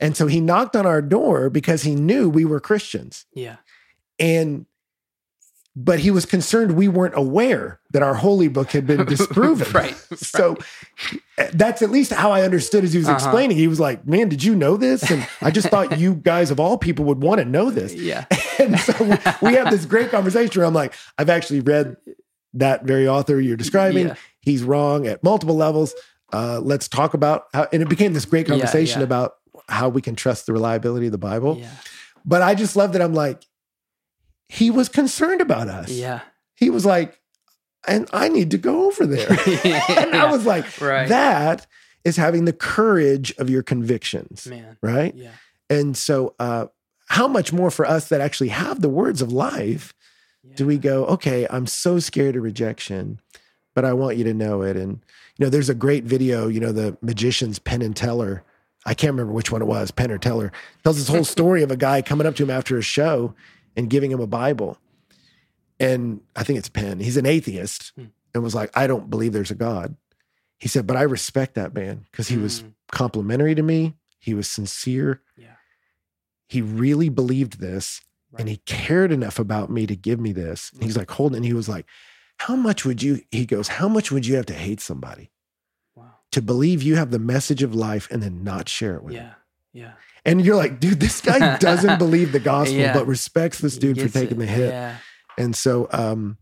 [0.00, 3.26] And so he knocked on our door because he knew we were Christians.
[3.34, 3.56] Yeah.
[4.18, 4.66] And
[5.76, 9.70] but he was concerned we weren't aware that our holy book had been disproven.
[9.72, 9.94] right.
[10.16, 10.56] So
[11.52, 13.16] that's at least how I understood as he was Uh-huh.
[13.16, 13.56] explaining.
[13.56, 16.60] He was like, "Man, did you know this?" And I just thought you guys of
[16.60, 17.94] all people would want to know this.
[17.94, 18.24] Yeah.
[18.56, 18.94] And so
[19.42, 21.96] we have this great conversation where I'm like, "I've actually read
[22.54, 24.06] that very author you're describing.
[24.08, 24.14] Yeah.
[24.42, 25.92] He's wrong at multiple levels.
[26.32, 29.04] Uh, let's talk about how." And it became this great Yeah, conversation yeah.
[29.06, 29.34] about
[29.68, 31.56] how we can trust the reliability of the Bible.
[31.58, 31.68] Yeah.
[32.24, 33.42] But I just love that I'm like,
[34.54, 35.90] he was concerned about us.
[35.90, 36.20] Yeah.
[36.54, 37.20] He was like,
[37.88, 39.28] and I need to go over there.
[39.88, 41.08] and I was like, Right.
[41.08, 41.66] that
[42.04, 44.76] is having the courage of your convictions, Man.
[44.80, 45.12] right?
[45.14, 45.32] Yeah.
[45.68, 46.66] And so, uh,
[47.08, 49.92] how much more for us that actually have the words of life
[50.56, 53.18] do we go, okay, I'm so scared of rejection,
[53.74, 54.76] but I want you to know it.
[54.76, 55.02] And,
[55.36, 58.44] you know, there's a great video, you know, the magician's Penn and Teller
[58.86, 61.70] I can't remember which one it was, Penn or Teller, tells this whole story of
[61.70, 63.34] a guy coming up to him after a show
[63.76, 64.78] and giving him a Bible.
[65.80, 67.00] And I think it's Penn.
[67.00, 68.04] He's an atheist Hmm.
[68.32, 69.96] and was like, I don't believe there's a God.
[70.58, 72.74] He said, but I respect that man because he was Mm.
[72.92, 73.94] complimentary to me.
[74.20, 75.20] He was sincere.
[75.36, 75.56] Yeah.
[76.48, 78.00] He really believed this
[78.38, 80.70] and he cared enough about me to give me this.
[80.72, 81.86] And he's like holding, and he was like,
[82.38, 85.30] How much would you, he goes, How much would you have to hate somebody
[85.94, 86.14] Wow.
[86.32, 89.26] to believe you have the message of life and then not share it with them?
[89.72, 89.82] Yeah.
[89.82, 89.92] Yeah.
[90.24, 92.94] And you're like, dude, this guy doesn't believe the gospel, Yeah.
[92.94, 94.40] but respects this dude for taking it.
[94.40, 94.70] the hit.
[94.70, 94.96] Yeah.
[95.36, 96.38] And so, um,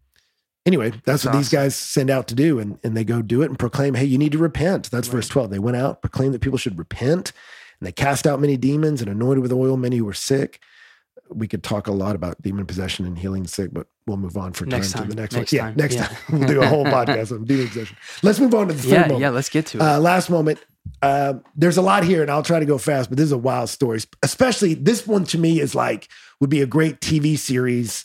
[0.66, 2.58] anyway, that's, That's what these guys send out to do.
[2.58, 4.90] And, and they go do it and proclaim, hey, you need to repent.
[4.90, 5.50] That's verse 12.
[5.50, 7.32] They went out, proclaimed that people should repent,
[7.80, 10.60] and they cast out many demons and anointed with oil many who were sick.
[11.28, 14.36] We could talk a lot about demon possession and healing the sick, but we'll move
[14.36, 15.58] on for Next time, to the next, Next one.
[15.70, 16.06] Yeah, next Yeah.
[16.06, 16.16] time.
[16.40, 17.96] We'll do a whole podcast on demon possession.
[18.22, 19.00] Let's move on to the third Yeah.
[19.02, 19.20] moment.
[19.20, 19.30] Yeah.
[19.30, 19.82] Let's get to it.
[19.82, 20.60] Uh, last moment.
[21.00, 23.38] Uh, there's a lot here, and I'll try to go fast, but this is a
[23.38, 24.00] wild story.
[24.22, 26.08] Especially this one to me is like
[26.40, 28.04] would be a great TV series.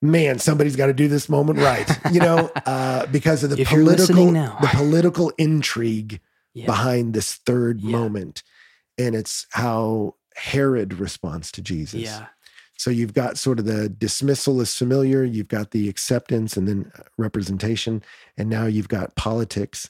[0.00, 3.68] Man, somebody's got to do this moment right, you know, uh, because of the If
[3.68, 6.20] political, the political intrigue
[6.54, 6.66] yeah.
[6.66, 7.92] behind this third Yeah.
[7.92, 8.42] moment,
[8.98, 12.00] and it's how Herod responds to Jesus.
[12.00, 12.26] Yeah.
[12.76, 16.90] So you've got sort of the dismissal is familiar, you've got the acceptance and then
[16.98, 18.02] uh, representation,
[18.36, 19.88] and now you've got politics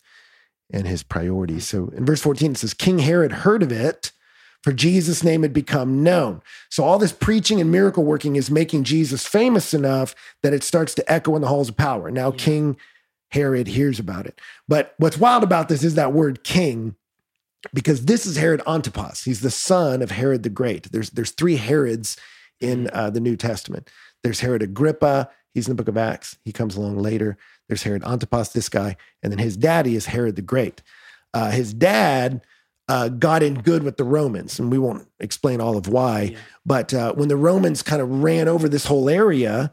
[0.73, 1.67] and his priorities.
[1.67, 4.13] So in verse 14, it says, King Herod heard of it,
[4.63, 6.41] for Jesus' name had become known.
[6.71, 10.95] So all this preaching and miracle working is making Jesus famous enough that it starts
[10.95, 12.11] to echo in the halls of power.
[12.11, 12.37] Now Yeah.
[12.39, 12.77] King
[13.31, 14.41] Herod hears about it.
[14.69, 16.97] But what's wild about this is that word king,
[17.73, 19.25] because this is Herod Antipas.
[19.25, 20.93] He's the son of Herod the Great.
[20.93, 22.17] There's there's three Herods
[22.61, 23.91] in uh, the New Testament.
[24.23, 25.31] There's Herod Agrippa.
[25.55, 26.37] He's in the book of Acts.
[26.45, 27.37] He comes along later.
[27.69, 28.97] There's Herod Antipas, this guy.
[29.23, 30.83] And then his daddy is Herod the Great.
[31.35, 32.43] Uh, his dad
[32.89, 36.23] uh, got in good with the Romans, and we won't explain all of why.
[36.23, 36.39] Yeah.
[36.67, 39.71] But uh, when the Romans kind of ran over this whole area,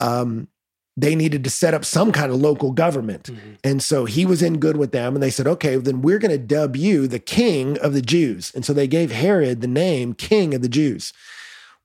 [0.00, 0.48] um,
[0.96, 3.24] they needed to set up some kind of local government.
[3.24, 3.56] Mhm.
[3.64, 5.14] And so he was in good with them.
[5.14, 8.52] And they said, okay, then we're going to dub you the king of the Jews.
[8.54, 11.12] And so they gave Herod the name king of the Jews,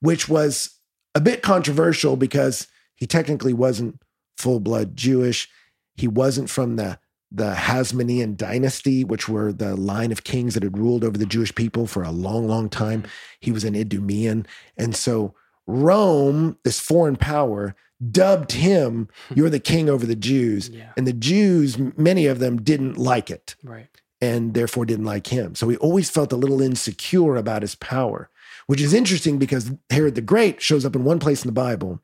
[0.02, 0.72] which was
[1.16, 4.02] a bit controversial because he technically wasn't
[4.38, 5.50] full blood Jewish.
[5.96, 10.78] He wasn't from the the Hasmonean dynasty, which were the line of kings that had
[10.78, 13.04] ruled over the Jewish people for a long, long time.
[13.42, 14.46] He was an Idumean.
[14.78, 17.76] And so Rome, this foreign power,
[18.12, 20.70] dubbed him, You're the king over the Jews.
[20.70, 20.92] Yeah.
[20.96, 23.90] And the Jews, many of them didn't like it Right.
[24.22, 25.54] and therefore didn't like him.
[25.56, 28.30] So he always felt a little insecure about his power,
[28.68, 32.00] which is interesting because Herod the Great shows up in one place in the Bible.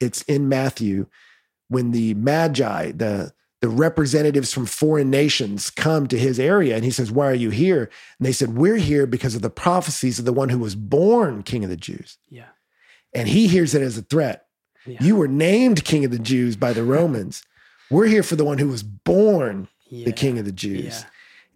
[0.00, 1.06] It's in Matthew
[1.68, 6.90] when the Magi, the the representatives from foreign nations come to his area and he
[6.90, 7.90] says, Why are you here?
[8.18, 11.42] And they said, We're here because of the prophecies of the one who was born
[11.42, 12.18] king of the Jews.
[12.30, 12.46] Yeah.
[13.12, 14.46] And he hears it as a threat.
[14.86, 15.02] Yeah.
[15.02, 17.42] You were named king of the Jews by the Romans.
[17.90, 20.04] We're here for the one who was born yeah.
[20.04, 21.00] the king of the Jews.
[21.00, 21.10] Yeah.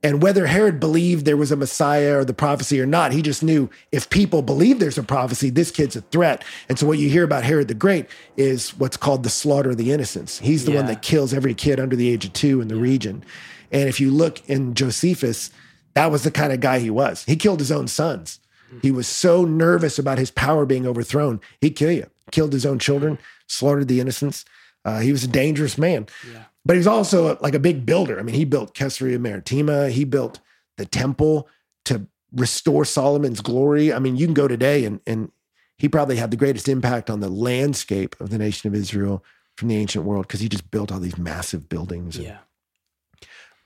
[0.04, 3.42] And whether Herod believed there was a Messiah or the prophecy or not, he just
[3.42, 6.44] knew if people believe there's a prophecy, this kid's a threat.
[6.68, 9.76] And so what you hear about Herod the Great is what's called the slaughter of
[9.76, 10.40] the innocents.
[10.40, 13.24] He's the one that kills every kid under the age of two in the region.
[13.70, 15.50] And if you look in Josephus,
[15.94, 17.24] that was the kind of guy he was.
[17.24, 18.40] He killed his own sons.
[18.80, 22.06] He was so nervous about his power being overthrown, he'd kill you.
[22.30, 24.44] Killed his own children, slaughtered the innocents.
[24.84, 26.06] Uh, he was a dangerous man.
[26.32, 26.44] Yeah.
[26.64, 28.18] But he's also like a big builder.
[28.18, 29.90] I mean, he built Caesarea Maritima.
[29.90, 30.40] He built
[30.76, 31.48] the temple
[31.86, 33.92] to restore Solomon's glory.
[33.92, 35.32] I mean, you can go today and and
[35.78, 39.24] he probably had the greatest impact on the landscape of the nation of Israel
[39.56, 42.16] from the ancient world because he just built all these massive buildings.
[42.16, 42.38] and- Yeah.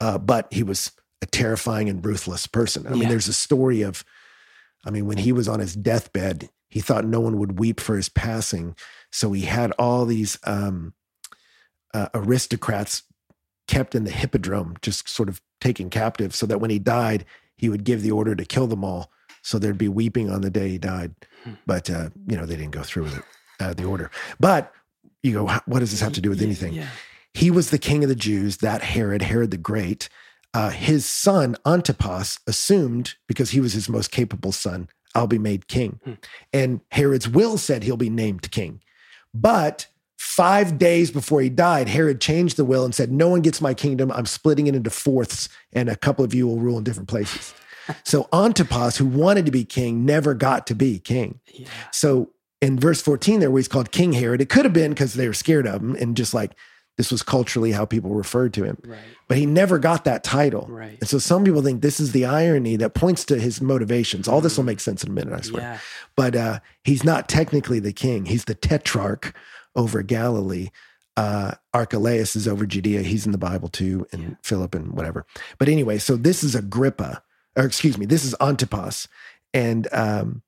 [0.01, 2.87] uh, but he was a terrifying and ruthless person.
[2.87, 4.05] I mean, there's a story of,
[4.85, 7.97] I mean, when he was on his deathbed, he thought no one would weep for
[7.97, 8.75] his passing,
[9.13, 10.95] so he had all these um,
[11.95, 13.03] uh, aristocrats
[13.69, 17.25] kept in the hippodrome, just sort of taken captive, so that when he died,
[17.57, 19.11] he would give the order to kill them all,
[19.43, 21.15] so there'd be weeping on the day he died.
[21.45, 21.55] Hmm.
[21.67, 23.25] But uh, you know, they didn't go through with it,
[23.61, 24.11] uh, the order.
[24.39, 24.73] But
[25.23, 26.75] you go, what does this have to do with anything?
[26.75, 26.89] Yeah.
[27.35, 30.09] he was the king of the Jews, that Herod, Herod the Great.
[30.55, 35.69] Uh, his son, Antipas, assumed because he was his most capable son, I'll be made
[35.69, 36.01] king.
[36.05, 36.13] Hmm.
[36.53, 38.81] And Herod's will said he'll be named king.
[39.35, 43.61] But five days before he died, Herod changed the will and said, No one gets
[43.61, 44.11] my kingdom.
[44.13, 47.55] I'm splitting it into fourths, and a couple of you will rule in different places.
[48.05, 51.41] so Antipas, who wanted to be king, never got to be king.
[51.53, 51.69] Yeah.
[51.93, 55.15] So in verse 14 there, where he's called King Herod, it could have been because
[55.15, 56.53] they were scared of him and just like
[56.97, 58.79] This was culturally how people referred to him.
[58.85, 58.99] Right.
[59.29, 60.67] But he never got that title.
[60.69, 60.97] Right.
[60.99, 64.27] And so some people think this is the irony that points to his motivations.
[64.27, 65.63] All this will make sense in a minute, I swear.
[65.63, 65.79] Yeah.
[66.17, 68.25] But uh, he's not technically the king.
[68.25, 69.35] He's the tetrarch
[69.77, 70.71] over Galilee.
[71.17, 73.03] Uh, Archelaus is over Judea.
[73.03, 74.31] He's in the Bible too, and Yeah.
[74.43, 75.25] Philip and whatever.
[75.59, 77.23] But anyway, so this is Agrippa,
[77.57, 79.09] or excuse me, this is Antipas,
[79.55, 80.43] and um,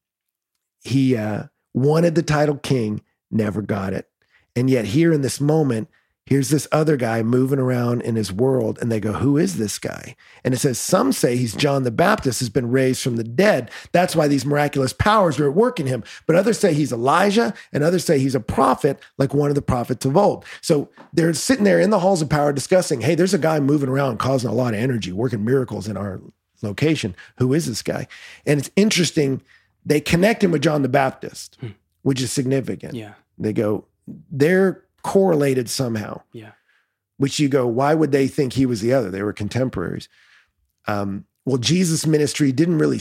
[0.83, 4.09] he uh, wanted the title king, never got it,
[4.57, 5.89] and yet here in this moment,
[6.29, 9.79] here's this other guy moving around in his world, and they go, "Who is this
[9.79, 10.15] guy?"
[10.45, 13.71] And it says some say he's John the Baptist has been raised from the dead.
[13.93, 16.05] That's why these miraculous powers are at work in him.
[16.27, 19.63] But others say he's Elijah, and others say he's a prophet, like one of the
[19.63, 20.45] prophets of old.
[20.61, 23.89] So they're sitting there in the halls of power discussing, "Hey, there's a guy moving
[23.89, 26.21] around causing a lot of energy, working miracles in our
[26.61, 27.15] location.
[27.39, 28.07] Who is this guy?"
[28.47, 29.41] And it's interesting.
[29.87, 31.69] They connect him with John the Baptist, hmm.
[32.03, 32.93] which is significant.
[32.93, 33.15] Yeah.
[33.39, 33.87] They go,
[34.31, 36.53] they're correlated somehow Yeah.
[37.17, 39.11] which you go, why would they think he was the other?
[39.11, 40.09] They were contemporaries.
[40.87, 42.99] Um, well, Jesus' ministry didn't really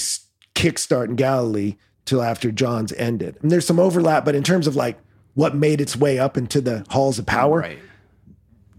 [0.56, 3.38] kickstart in Galilee till after John's ended.
[3.42, 4.98] And there's some overlap, but in terms of like
[5.34, 7.80] what made its way up into the halls of power, Right.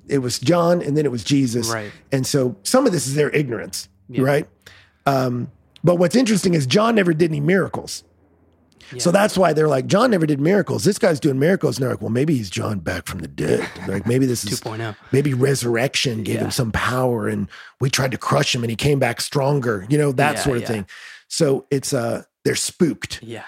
[0.08, 1.68] it was John and then it was Jesus.
[1.68, 1.92] Right.
[2.10, 4.22] And so some of this is their ignorance, Yeah.
[4.22, 4.48] right?
[5.06, 5.50] Um,
[5.84, 8.02] but what's interesting is John never did any miracles.
[8.98, 10.84] So that's why they're like, John never did miracles.
[10.84, 11.76] This guy's doing miracles.
[11.76, 13.68] And they're like, well, maybe he's John back from the dead.
[13.86, 14.96] Like maybe this is 2.0.
[15.12, 16.44] maybe resurrection gave Yeah.
[16.44, 17.48] him some power and
[17.80, 20.56] we tried to crush him and he came back stronger, you know, that Yeah, sort
[20.58, 20.86] of thing.
[21.28, 23.20] So it's uh they're spooked.
[23.22, 23.44] Yeah.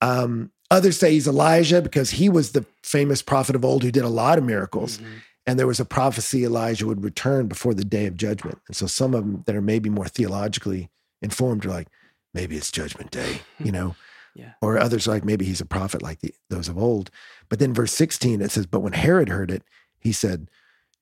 [0.00, 4.04] Um others say he's Elijah because he was the famous prophet of old who did
[4.04, 4.98] a lot of miracles.
[4.98, 5.04] Mhm.
[5.46, 8.60] And there was a prophecy Elijah would return before the day of judgment.
[8.68, 10.88] And so some of them that are maybe more theologically
[11.20, 11.88] informed are like,
[12.32, 13.94] maybe it's judgment day, you know?
[14.34, 14.52] Yeah.
[14.60, 17.10] Or others like, maybe he's a prophet like the, those of old.
[17.48, 19.62] But then verse 16, it says, But when Herod heard it,
[19.98, 20.48] he said,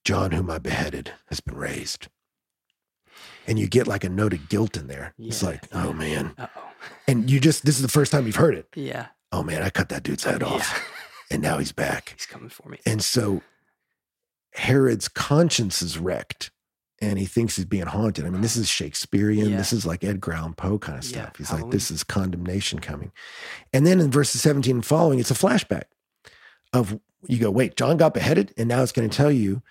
[0.04, 2.08] John, whom I beheaded, has been raised.
[3.46, 5.14] And you get like a note of guilt in there.
[5.18, 6.34] It's Yeah, like, oh man.
[6.38, 6.62] Uh oh.
[7.08, 8.66] And you just, this is the first time you've heard it.
[8.74, 9.06] Yeah.
[9.30, 10.70] Oh man, I cut that dude's head off.
[10.72, 10.82] Yeah.
[11.30, 12.12] And now he's back.
[12.14, 12.78] He's coming for me.
[12.84, 13.40] And so
[14.52, 16.50] Herod's conscience is wrecked
[17.02, 18.24] and he thinks he's being haunted.
[18.24, 19.50] I mean, this is Shakespearean.
[19.50, 19.56] Yeah.
[19.56, 21.36] This is like Edgar Allan Poe kind of Yeah, stuff.
[21.36, 23.12] He's like, this is condemnation coming.
[23.72, 25.84] And then in verses 17 and following, it's a flashback
[26.72, 29.62] of you go, wait, John got beheaded, and now it's going to tell you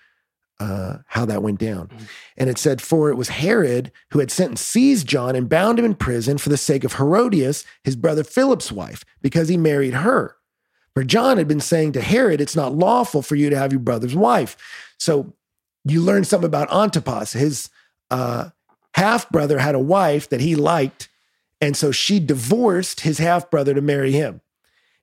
[0.60, 1.88] uh, how that went down.
[1.88, 2.08] Mhm.
[2.36, 5.78] And it said, For it was Herod who had sent and seized John and bound
[5.78, 9.94] him in prison for the sake of Herodias, his brother Philip's wife, because he married
[9.94, 10.36] her.
[10.94, 13.80] For John had been saying to Herod, It's not lawful for you to have your
[13.80, 14.56] brother's wife.
[14.98, 15.34] So
[15.84, 17.32] you learn something about Antipas.
[17.32, 17.70] His
[18.10, 18.50] uh,
[18.94, 21.08] half brother had a wife that he liked.
[21.60, 24.40] And so she divorced his half brother to marry him.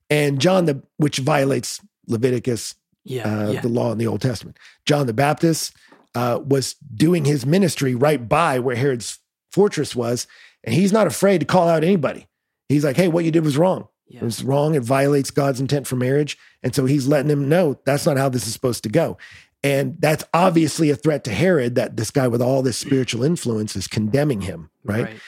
[0.09, 3.23] And John, the which violates Leviticus Yeah.
[3.47, 3.61] uh, yeah.
[3.61, 4.57] the law in the Old Testament.
[4.85, 5.73] John the Baptist
[6.15, 9.19] uh, was doing his ministry right by where Herod's
[9.51, 10.27] fortress was,
[10.63, 12.27] and he's not afraid to call out anybody.
[12.67, 13.87] He's like, "Hey, what you did was wrong.
[14.07, 14.19] yeah.
[14.21, 14.75] It was wrong.
[14.75, 18.27] It violates God's intent for marriage." And so he's letting him know that's not how
[18.29, 19.17] this is supposed to go.
[19.63, 23.75] And that's obviously a threat to Herod that this guy with all this spiritual influence
[23.75, 25.19] is condemning him, right?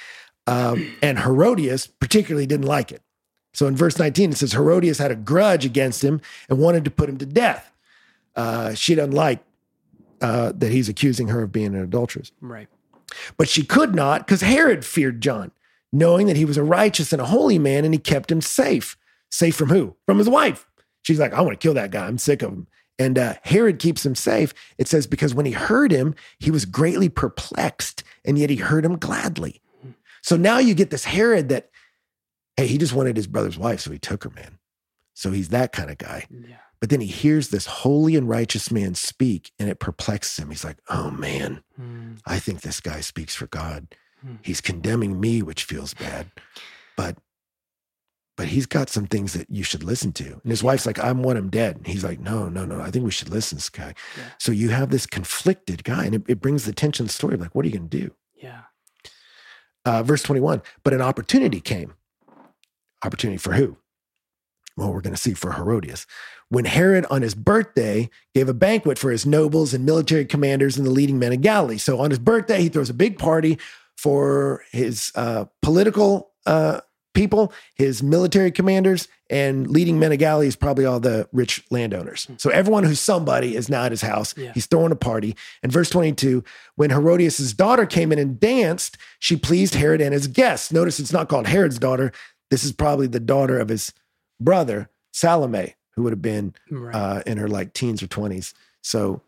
[0.47, 3.01] Um, and Herodias particularly didn't like it.
[3.53, 6.91] So in verse 19, it says Herodias had a grudge against him and wanted to
[6.91, 7.71] put him to death.
[8.35, 9.43] Uh, she doesn't like
[10.21, 12.31] uh, that he's accusing her of being an adulteress.
[12.39, 12.67] Right.
[13.37, 15.51] But she could not because Herod feared John,
[15.91, 18.97] knowing that he was a righteous and a holy man and he kept him safe.
[19.29, 19.95] Safe from who?
[20.05, 20.65] From his wife.
[21.03, 22.05] She's like, I want to kill that guy.
[22.05, 22.67] I'm sick of him.
[23.01, 24.53] And uh, Herod keeps him safe.
[24.77, 28.85] It says, because when he heard him, he was greatly perplexed, and yet he heard
[28.85, 29.59] him gladly.
[30.21, 31.71] So now you get this Herod that,
[32.57, 34.59] hey, he just wanted his brother's wife, so he took her, man.
[35.15, 36.27] So he's that kind of guy.
[36.29, 36.57] Yeah.
[36.79, 40.49] But then he hears this holy and righteous man speak, and it perplexes him.
[40.51, 42.19] He's like, oh, man, Mm.
[42.27, 43.95] I think this guy speaks for God.
[44.21, 44.35] Hmm.
[44.43, 46.29] He's condemning me, which feels bad.
[46.95, 47.17] But
[48.37, 50.25] but he's got some things that you should listen to.
[50.25, 51.77] And his wife's like, I want him dead.
[51.77, 52.81] And he's like, no, no, no.
[52.81, 53.93] I think we should listen to this guy.
[54.17, 54.23] Yeah.
[54.37, 57.37] So you have this conflicted guy, and it, it brings the tension the story.
[57.37, 58.13] Like, what are you going to do?
[58.35, 58.61] Yeah.
[59.85, 61.93] Uh, verse 21 But an opportunity came.
[63.03, 63.77] Opportunity for who?
[64.77, 66.07] Well, we're going to see for Herodias.
[66.49, 70.85] When Herod, on his birthday, gave a banquet for his nobles and military commanders and
[70.85, 71.77] the leading men of Galilee.
[71.77, 73.57] So on his birthday, he throws a big party
[73.97, 76.81] for his uh, political uh,
[77.13, 82.27] people, his military commanders, and leading men of Galilee is probably all the rich landowners.
[82.37, 84.35] So everyone who's somebody is now at his house.
[84.37, 84.51] Yeah.
[84.53, 85.35] He's throwing a party.
[85.63, 86.43] And verse 22
[86.75, 90.71] when Herodias' daughter came in and danced, she pleased Herod and his guests.
[90.71, 92.11] Notice it's not called Herod's daughter.
[92.49, 93.93] This is probably the daughter of his
[94.39, 96.95] brother, Salome, who would have been Right.
[96.95, 98.53] uh, in her like teens or 20s.
[98.81, 99.21] So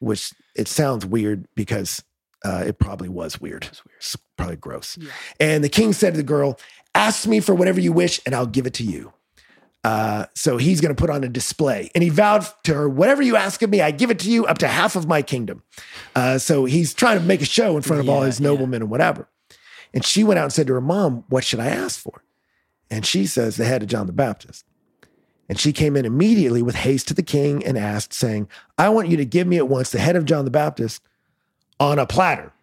[0.00, 2.02] which it sounds weird because
[2.44, 3.62] uh, it probably was weird.
[3.62, 3.96] That's weird.
[3.98, 4.98] It's probably gross.
[5.00, 5.10] Yeah.
[5.40, 6.58] And the king said to the girl,
[6.94, 9.12] Ask me for whatever you wish, and I'll give it to you.
[9.82, 11.90] Uh, so he's going to put on a display.
[11.94, 14.46] And he vowed to her, Whatever you ask of me, I give it to you
[14.46, 15.62] up to half of my kingdom.
[16.14, 18.48] Uh, so he's trying to make a show in front of all Yeah, his yeah.
[18.48, 19.28] noblemen and whatever.
[19.92, 22.24] And she went out and said to her mom, What should I ask for?
[22.90, 24.64] And she says, The head of John the Baptist.
[25.50, 29.08] And she came in immediately with haste to the king and asked, saying, I want
[29.08, 31.02] you to give me at once the head of John the Baptist
[31.78, 32.53] on a platter.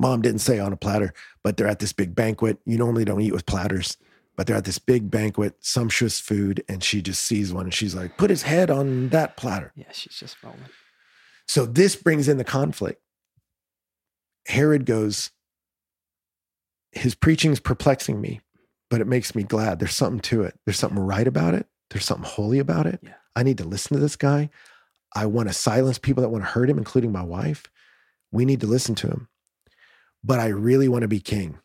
[0.00, 1.12] Mom didn't say on a platter,
[1.44, 2.58] but they're at this big banquet.
[2.64, 3.98] You normally don't eat with platters,
[4.34, 7.94] but they're at this big banquet, sumptuous food, and she just sees one and she's
[7.94, 9.72] like, put his head on that platter.
[9.76, 10.60] Yeah, she's just rolling.
[11.46, 13.02] So this brings in the conflict.
[14.46, 15.30] Herod goes,
[16.92, 18.40] his preaching is perplexing me,
[18.88, 19.78] but it makes me glad.
[19.78, 20.58] There's something to it.
[20.64, 21.66] There's something right about it.
[21.90, 23.00] There's something holy about it.
[23.02, 23.12] Yeah.
[23.36, 24.48] I need to listen to this guy.
[25.14, 27.64] I want to silence people that want to hurt him, including my wife.
[28.32, 29.28] We need to listen to him.
[30.22, 31.58] But I really want to be king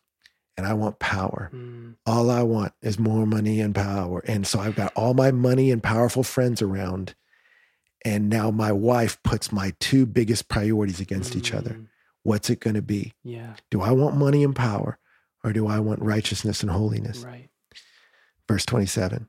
[0.56, 1.50] and I want power.
[1.54, 4.20] Mm, All I want is more money and power.
[4.26, 7.14] And so I've got all my money and powerful friends around.
[8.04, 11.70] And now my wife puts my two biggest priorities against each other.
[11.72, 11.86] mm,
[12.22, 13.12] What's it going to be?
[13.22, 14.98] Yeah, Do I want money and power
[15.44, 17.22] or do I want righteousness and holiness?
[17.24, 17.50] right.
[18.48, 19.28] Verse 27.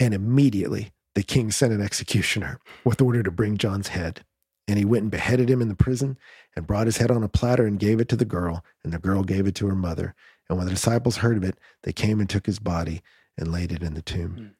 [0.00, 4.24] And immediately the king sent an executioner with order to bring John's head.
[4.68, 6.16] And he went and beheaded him in the prison
[6.56, 8.64] and brought his head on a platter and gave it to the girl.
[8.82, 10.14] And the girl gave it to her mother.
[10.48, 13.02] And when the disciples heard of it, they came and took his body
[13.36, 14.54] and laid it in the tomb.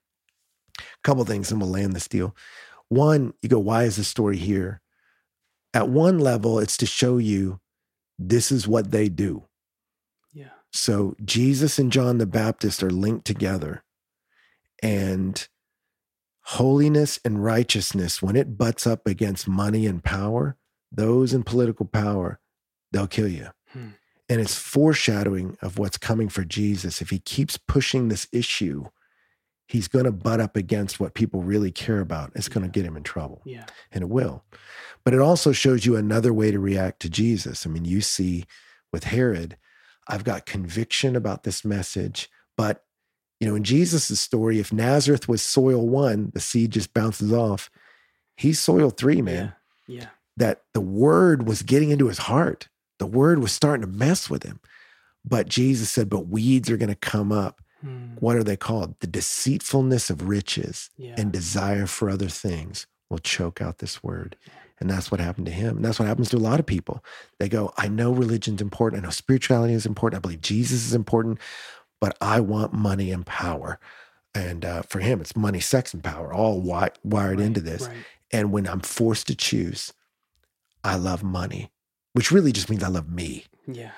[0.79, 2.35] A couple things, and we'll land this deal.
[2.89, 4.81] One, you go, why is this story here?
[5.73, 7.61] At one level, it's to show you
[8.19, 9.45] this is what they do.
[10.33, 13.85] Yeah, So Jesus and John the Baptist are linked together.
[14.83, 15.47] And
[16.43, 20.57] holiness and righteousness, when it butts up against money and power,
[20.97, 22.39] those in political power,
[22.93, 23.49] they'll kill you.
[23.73, 23.89] Hmm.
[24.29, 27.03] And it's foreshadowing of what's coming for Jesus.
[27.03, 28.87] If he keeps pushing this issue,
[29.69, 32.33] he's going to butt up against what people really care about.
[32.35, 32.83] It's going to Yeah.
[32.83, 34.45] get him in trouble yeah, and it will.
[35.05, 37.67] But it also shows you another way to react to Jesus.
[37.67, 38.45] I mean, you see
[38.93, 39.57] with Herod,
[40.09, 42.85] I've got conviction about this message, but
[43.41, 47.69] you know, in Jesus' story, if Nazareth was soil one, the seed just bounces off.
[48.37, 49.55] He's soil three, man.
[49.87, 50.07] yeah, yeah.
[50.37, 52.69] That the word was getting into his heart.
[52.99, 54.61] The word was starting to mess with him.
[55.25, 57.61] But Jesus said, but weeds are going to come up.
[57.85, 58.95] Mm, What are they called?
[59.01, 61.15] The deceitfulness of riches yeah.
[61.17, 64.37] and desire for other things will choke out this word.
[64.81, 65.77] And that's what happened to him.
[65.77, 67.03] And that's what happens to a lot of people.
[67.39, 69.03] They go, I know religion's important.
[69.03, 70.19] I know spirituality is important.
[70.19, 71.39] I believe Jesus is important,
[72.01, 73.79] but I want money and power.
[74.35, 77.87] And uh, for him, it's money, sex, and power, all wi- wired Right, into this.
[77.87, 77.97] Right.
[78.33, 79.93] And when I'm forced to choose,
[80.85, 81.71] I love money,
[82.13, 83.47] which really just means I love me.
[83.67, 83.93] Yeah.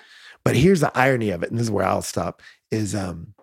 [0.45, 3.35] But here's the irony of it, and this is where I'll stop, is um,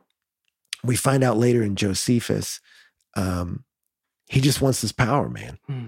[0.84, 2.62] we find out later in Josephus,
[3.16, 3.66] um,
[4.30, 5.60] he just wants this power, man.
[5.68, 5.88] Hmm.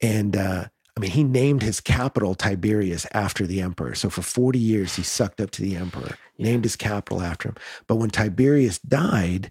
[0.00, 0.64] And uh,
[0.96, 3.94] I mean, he named his capital Tiberius after the emperor.
[3.94, 6.46] So for 40 years, he sucked up to the emperor, Yeah.
[6.46, 7.56] named his capital after him.
[7.86, 9.50] But when Tiberius died,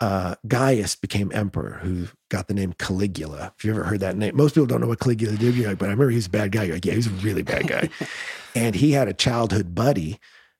[0.00, 3.52] uh, Gaius became emperor, who got the name Caligula.
[3.56, 5.54] If you ever heard that name, most people don't know what Caligula did.
[5.54, 6.64] You're like, but I remember he was a bad guy.
[6.64, 7.88] You're like, yeah, he's a really bad guy.
[8.56, 10.18] and he had a childhood buddy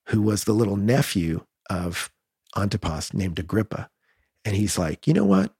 [0.08, 2.10] who was the little nephew of
[2.56, 3.88] Antipas named Agrippa.
[4.44, 5.52] And he's like, you know what?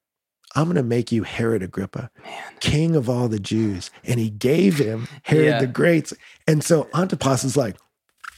[0.55, 2.43] I'm going to make you Herod Agrippa, Man.
[2.61, 3.91] king of all the Jews.
[4.05, 5.61] And he gave him Herod Yeah.
[5.61, 6.13] the Great.
[6.47, 7.77] And so Antipas is like,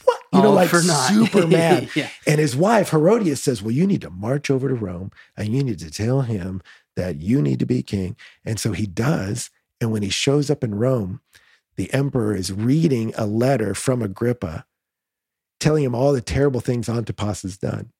[0.05, 0.19] what?
[0.33, 0.69] You know, like
[1.09, 1.89] super mad.
[1.95, 2.09] yeah.
[2.25, 5.63] And his wife, Herodias, says, Well, you need to march over to Rome and you
[5.63, 6.61] need to tell him
[6.97, 8.17] that you need to be king.
[8.43, 9.49] And so he does.
[9.79, 11.21] And when he shows up in Rome,
[11.77, 14.65] the emperor is reading a letter from Agrippa
[15.59, 17.91] telling him all the terrible things Antipas has done.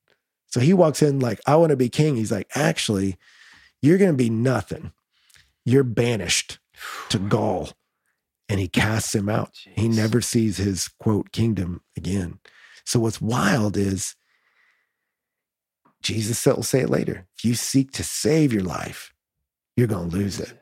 [0.46, 2.16] So he walks in like, I want to be king.
[2.16, 3.16] He's like, Actually,
[3.80, 4.92] you're going to be nothing.
[5.64, 6.58] You're banished
[7.10, 7.70] to Gaul.
[8.48, 9.58] And he casts him out.
[9.74, 12.38] He never sees his quote kingdom again.
[12.84, 14.16] So what's wild is
[16.02, 17.26] Jesus will say it later.
[17.36, 19.12] If you seek to save your life,
[19.76, 20.52] you're going to lose it.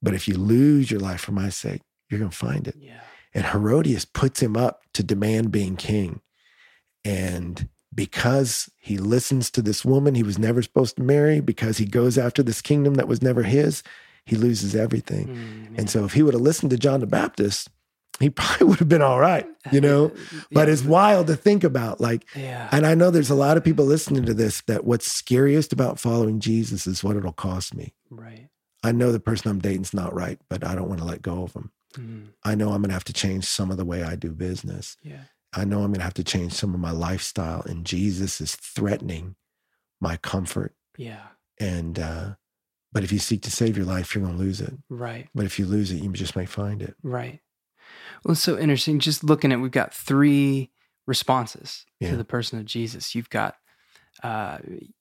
[0.00, 2.76] But if you lose your life for my sake, you're going to find it.
[2.78, 3.00] Yeah.
[3.34, 6.20] And Herodias puts him up to demand being king.
[7.04, 11.84] And because he listens to this woman he was never supposed to marry, because he
[11.84, 13.82] goes after this kingdom that was never his,
[14.24, 15.28] he loses everything.
[15.28, 17.68] Mm, And so if he would have listened to John the Baptist,
[18.20, 20.12] he probably would have been all right, you know?
[20.52, 20.72] But yeah.
[20.74, 22.00] it's wild to think about.
[22.00, 22.68] Like, yeah.
[22.72, 25.98] and I know there's a lot of people listening to this that what's scariest about
[25.98, 27.94] following Jesus is what it'll cost me.
[28.10, 28.48] right.
[28.84, 31.44] I know the person I'm dating's not right, but I don't want to let go
[31.44, 31.70] of him.
[31.94, 34.32] Mm, I know I'm going to have to change some of the way I do
[34.32, 34.96] business.
[35.02, 35.24] yeah.
[35.54, 37.60] I know I'm going to have to change some of my lifestyle.
[37.62, 39.36] And Jesus is threatening
[40.00, 40.74] my comfort.
[40.96, 41.26] Yeah.
[41.60, 42.34] And, uh,
[42.90, 44.72] but if you seek to save your life, you're going to lose it.
[44.88, 45.28] Right.
[45.34, 46.96] But if you lose it, you just may find it.
[47.02, 47.40] Right.
[48.24, 48.98] Well, it's so interesting.
[48.98, 50.70] Just looking at, we've got three
[51.06, 52.10] responses Yeah.
[52.10, 53.14] to the person of Jesus.
[53.14, 53.56] You've got,
[54.22, 54.58] uh,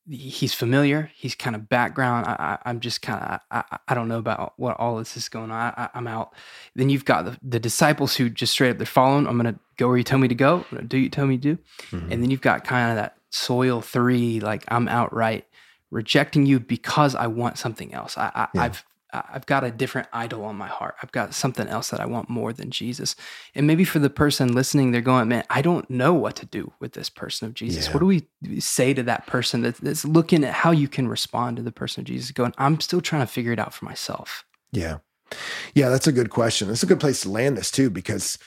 [0.09, 1.11] he's familiar.
[1.15, 2.25] He's kind of background.
[2.25, 2.31] I,
[2.63, 5.51] I, I'm just kind of, I, I- don't know about what all this is going
[5.51, 5.73] on.
[5.77, 6.33] I, I'm out.
[6.75, 9.27] Then you've got the, the disciples who just straight up, they're following.
[9.27, 10.57] I'm going to go where you tell me to go.
[10.71, 11.61] I'm gonna do what you tell me to do.
[11.91, 12.11] Mhm.
[12.11, 15.45] And then you've got kind of that soil three, like I'm outright
[15.91, 18.17] rejecting you because I want something else.
[18.17, 18.71] I, I, Yeah.
[19.13, 20.95] I've got a different idol on my heart.
[21.03, 23.15] I've got something else that I want more than Jesus.
[23.53, 26.71] And maybe for the person listening, they're going, man, I don't know what to do
[26.79, 27.87] with this person of Jesus.
[27.87, 27.93] Yeah.
[27.93, 31.57] What do we say to that person that's, that's looking at how you can respond
[31.57, 32.31] to the person of Jesus?
[32.31, 34.45] Going, I'm still trying to figure it out for myself.
[34.71, 34.99] Yeah.
[35.75, 36.67] Yeah, that's a good question.
[36.67, 38.37] That's a good place to land this too, because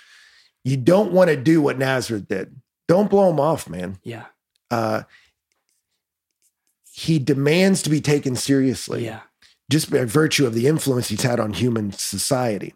[0.65, 2.61] you don't want to do what Nazareth did.
[2.89, 3.99] Don't blow him off, man.
[4.03, 4.27] Yeah.
[4.71, 5.03] Uh,
[6.93, 9.21] he demands to be taken seriously Yeah.
[9.71, 12.75] Just by virtue of the influence he's had on human society.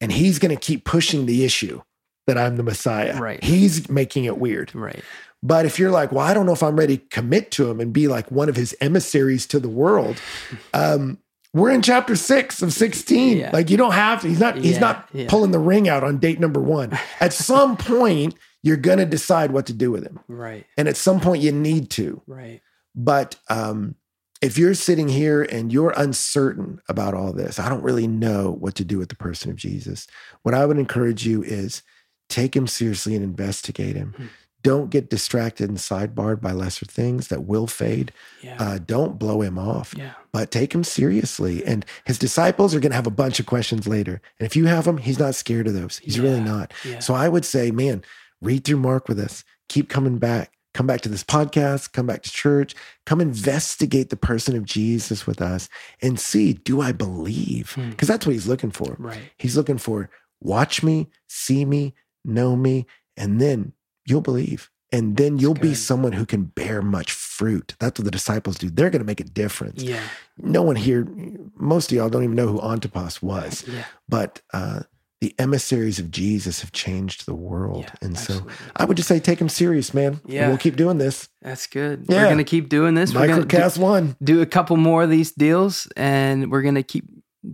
[0.00, 1.82] And he's going to keep pushing the issue
[2.26, 3.18] that I'm the Messiah.
[3.20, 3.42] Right.
[3.42, 4.74] He's making it weird.
[4.74, 5.02] Right.
[5.42, 7.80] But if you're like, well, I don't know if I'm ready to commit to him
[7.80, 10.20] and be like one of his emissaries to the world,
[10.74, 11.18] um,
[11.52, 13.38] we're in chapter six of 16.
[13.38, 13.50] Yeah.
[13.52, 15.26] Like you don't have to, he's not, he's Yeah, not yeah.
[15.28, 16.96] pulling the ring out on date number one.
[17.20, 20.20] At some point, you're gonna decide what to do with him.
[20.28, 20.66] Right.
[20.76, 22.22] And at some point you need to.
[22.26, 22.60] Right.
[22.94, 23.94] But um,
[24.40, 28.74] if you're sitting here and you're uncertain about all this, I don't really know what
[28.76, 30.06] to do with the person of Jesus.
[30.42, 31.82] What I would encourage you is
[32.28, 34.14] take him seriously and investigate him.
[34.16, 34.26] Hmm.
[34.62, 38.12] Don't get distracted and sidebarred by lesser things that will fade.
[38.42, 38.56] Yeah.
[38.58, 40.12] Uh, don't blow him off, yeah.
[40.32, 41.64] but take him seriously.
[41.64, 44.20] And his disciples are going to have a bunch of questions later.
[44.38, 45.98] And if you have them, he's not scared of those.
[45.98, 46.74] He's really not.
[46.84, 46.98] Yeah.
[46.98, 48.02] So I would say, man,
[48.42, 49.44] read through Mark with us.
[49.70, 50.52] Keep coming back.
[50.72, 51.92] Come back to this podcast.
[51.92, 52.74] Come back to church.
[53.06, 55.68] Come investigate the person of Jesus with us
[56.00, 57.72] and see, do I believe?
[57.72, 57.90] Hmm.
[57.90, 58.96] Because that's what he's looking for.
[58.98, 59.20] right.
[59.36, 60.10] He's looking for
[60.40, 61.94] watch me, see me,
[62.24, 63.72] know me, and then
[64.06, 64.70] you'll believe.
[64.92, 67.76] And then you'll be someone who can bear much fruit.
[67.78, 68.70] That's what the disciples do.
[68.70, 69.80] They're going to make a difference.
[69.82, 70.02] Yeah.
[70.36, 71.06] No one here,
[71.54, 73.84] most of y'all don't even know who Antipas was, Yeah.
[74.08, 74.80] but uh,
[75.20, 77.84] the emissaries of Jesus have changed the world.
[77.86, 77.94] Yeah.
[78.06, 78.40] and so.
[78.76, 80.20] I would just say take them serious, man.
[80.24, 80.48] And Yeah.
[80.48, 81.28] We'll keep doing this.
[81.42, 82.06] That's good.
[82.08, 82.22] Yeah.
[82.22, 83.14] We're gonna keep doing this.
[83.14, 84.16] We're gonna do, Microcast one.
[84.22, 87.04] do a couple more of these deals, and we're gonna keep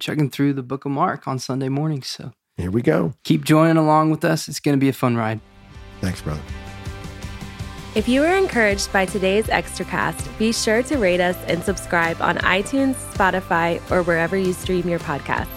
[0.00, 2.06] checking through the Book of Mark on Sunday mornings.
[2.08, 3.14] So Here we go.
[3.24, 4.48] keep joining along with us.
[4.48, 5.40] It's gonna be a fun ride.
[6.00, 6.40] Thanks, brother.
[7.96, 12.36] If you were encouraged by today's Extracast, be sure to rate us and subscribe on
[12.38, 15.48] iTunes, Spotify, or wherever you stream your podcasts.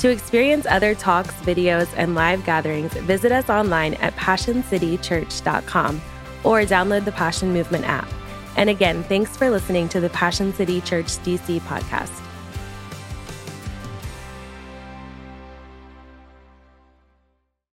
[0.00, 6.00] To experience other talks, videos, and live gatherings, visit us online at PassionCityChurch.com
[6.42, 8.08] or download the Passion Movement app.
[8.56, 12.29] And again, thanks for listening to the Passion City Church DC podcast.